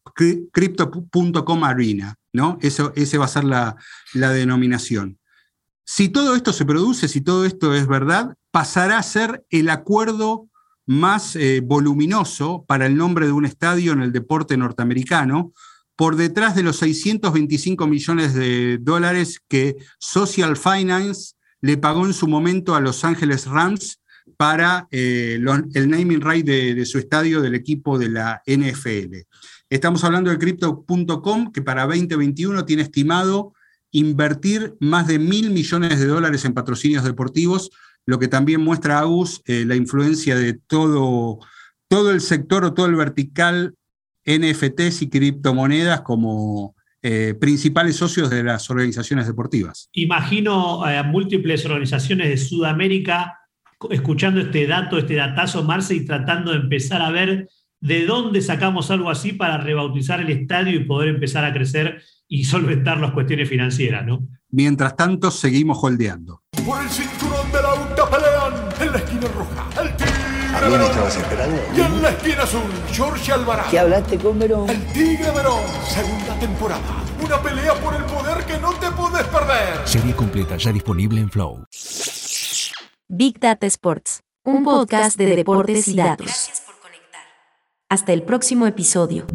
[0.53, 2.59] crypto.com Arena, ¿no?
[2.61, 3.76] Eso, ese va a ser la,
[4.12, 5.18] denominación.
[5.84, 10.49] Si todo esto se produce, si todo esto es verdad, pasará a ser el acuerdo
[10.86, 15.53] más eh, voluminoso para el nombre de un estadio en el deporte norteamericano,
[15.97, 22.26] por detrás de los 625 millones de dólares que Social Finance le pagó en su
[22.26, 24.01] momento a Los Ángeles Rams
[24.37, 25.39] para eh,
[25.74, 29.16] el naming right de, su estadio del equipo de la NFL.
[29.70, 33.55] Estamos hablando de Crypto.com, que para 2021 tiene estimado
[33.91, 37.70] invertir más de mil millones de dólares en patrocinios deportivos,
[38.07, 41.39] lo que también muestra, Agus, eh, la influencia de todo,
[41.89, 43.74] todo el sector o todo el vertical
[44.24, 46.74] NFTs y criptomonedas como
[47.05, 49.89] eh, principales socios de las organizaciones deportivas.
[49.93, 53.41] Imagino a múltiples organizaciones de Sudamérica
[53.91, 57.49] escuchando este dato, este datazo, Marce, y tratando de empezar a ver
[57.80, 62.45] de dónde sacamos algo así para rebautizar el estadio y poder empezar a crecer y
[62.45, 64.26] solventar las cuestiones financieras, ¿no?
[64.51, 66.43] Mientras tanto, seguimos holdeando.
[66.64, 69.83] Por el cinturón de la UTA pelean en la esquina roja.
[69.83, 70.83] El Tigre Verón.
[70.83, 71.62] estabas esperando?
[71.76, 72.62] Y en la esquina azul,
[72.93, 73.70] George Alvarado.
[73.70, 74.70] ¿Qué hablaste con Verón?
[74.70, 77.05] El Tigre Verón, segunda temporada.
[77.24, 79.87] Una pelea por el poder que no te puedes perder.
[79.87, 81.64] Serie completa ya disponible en Flow.
[83.15, 86.51] Big Data Sports, un podcast de deportes y datos.
[87.91, 89.27] Hasta el próximo episodio.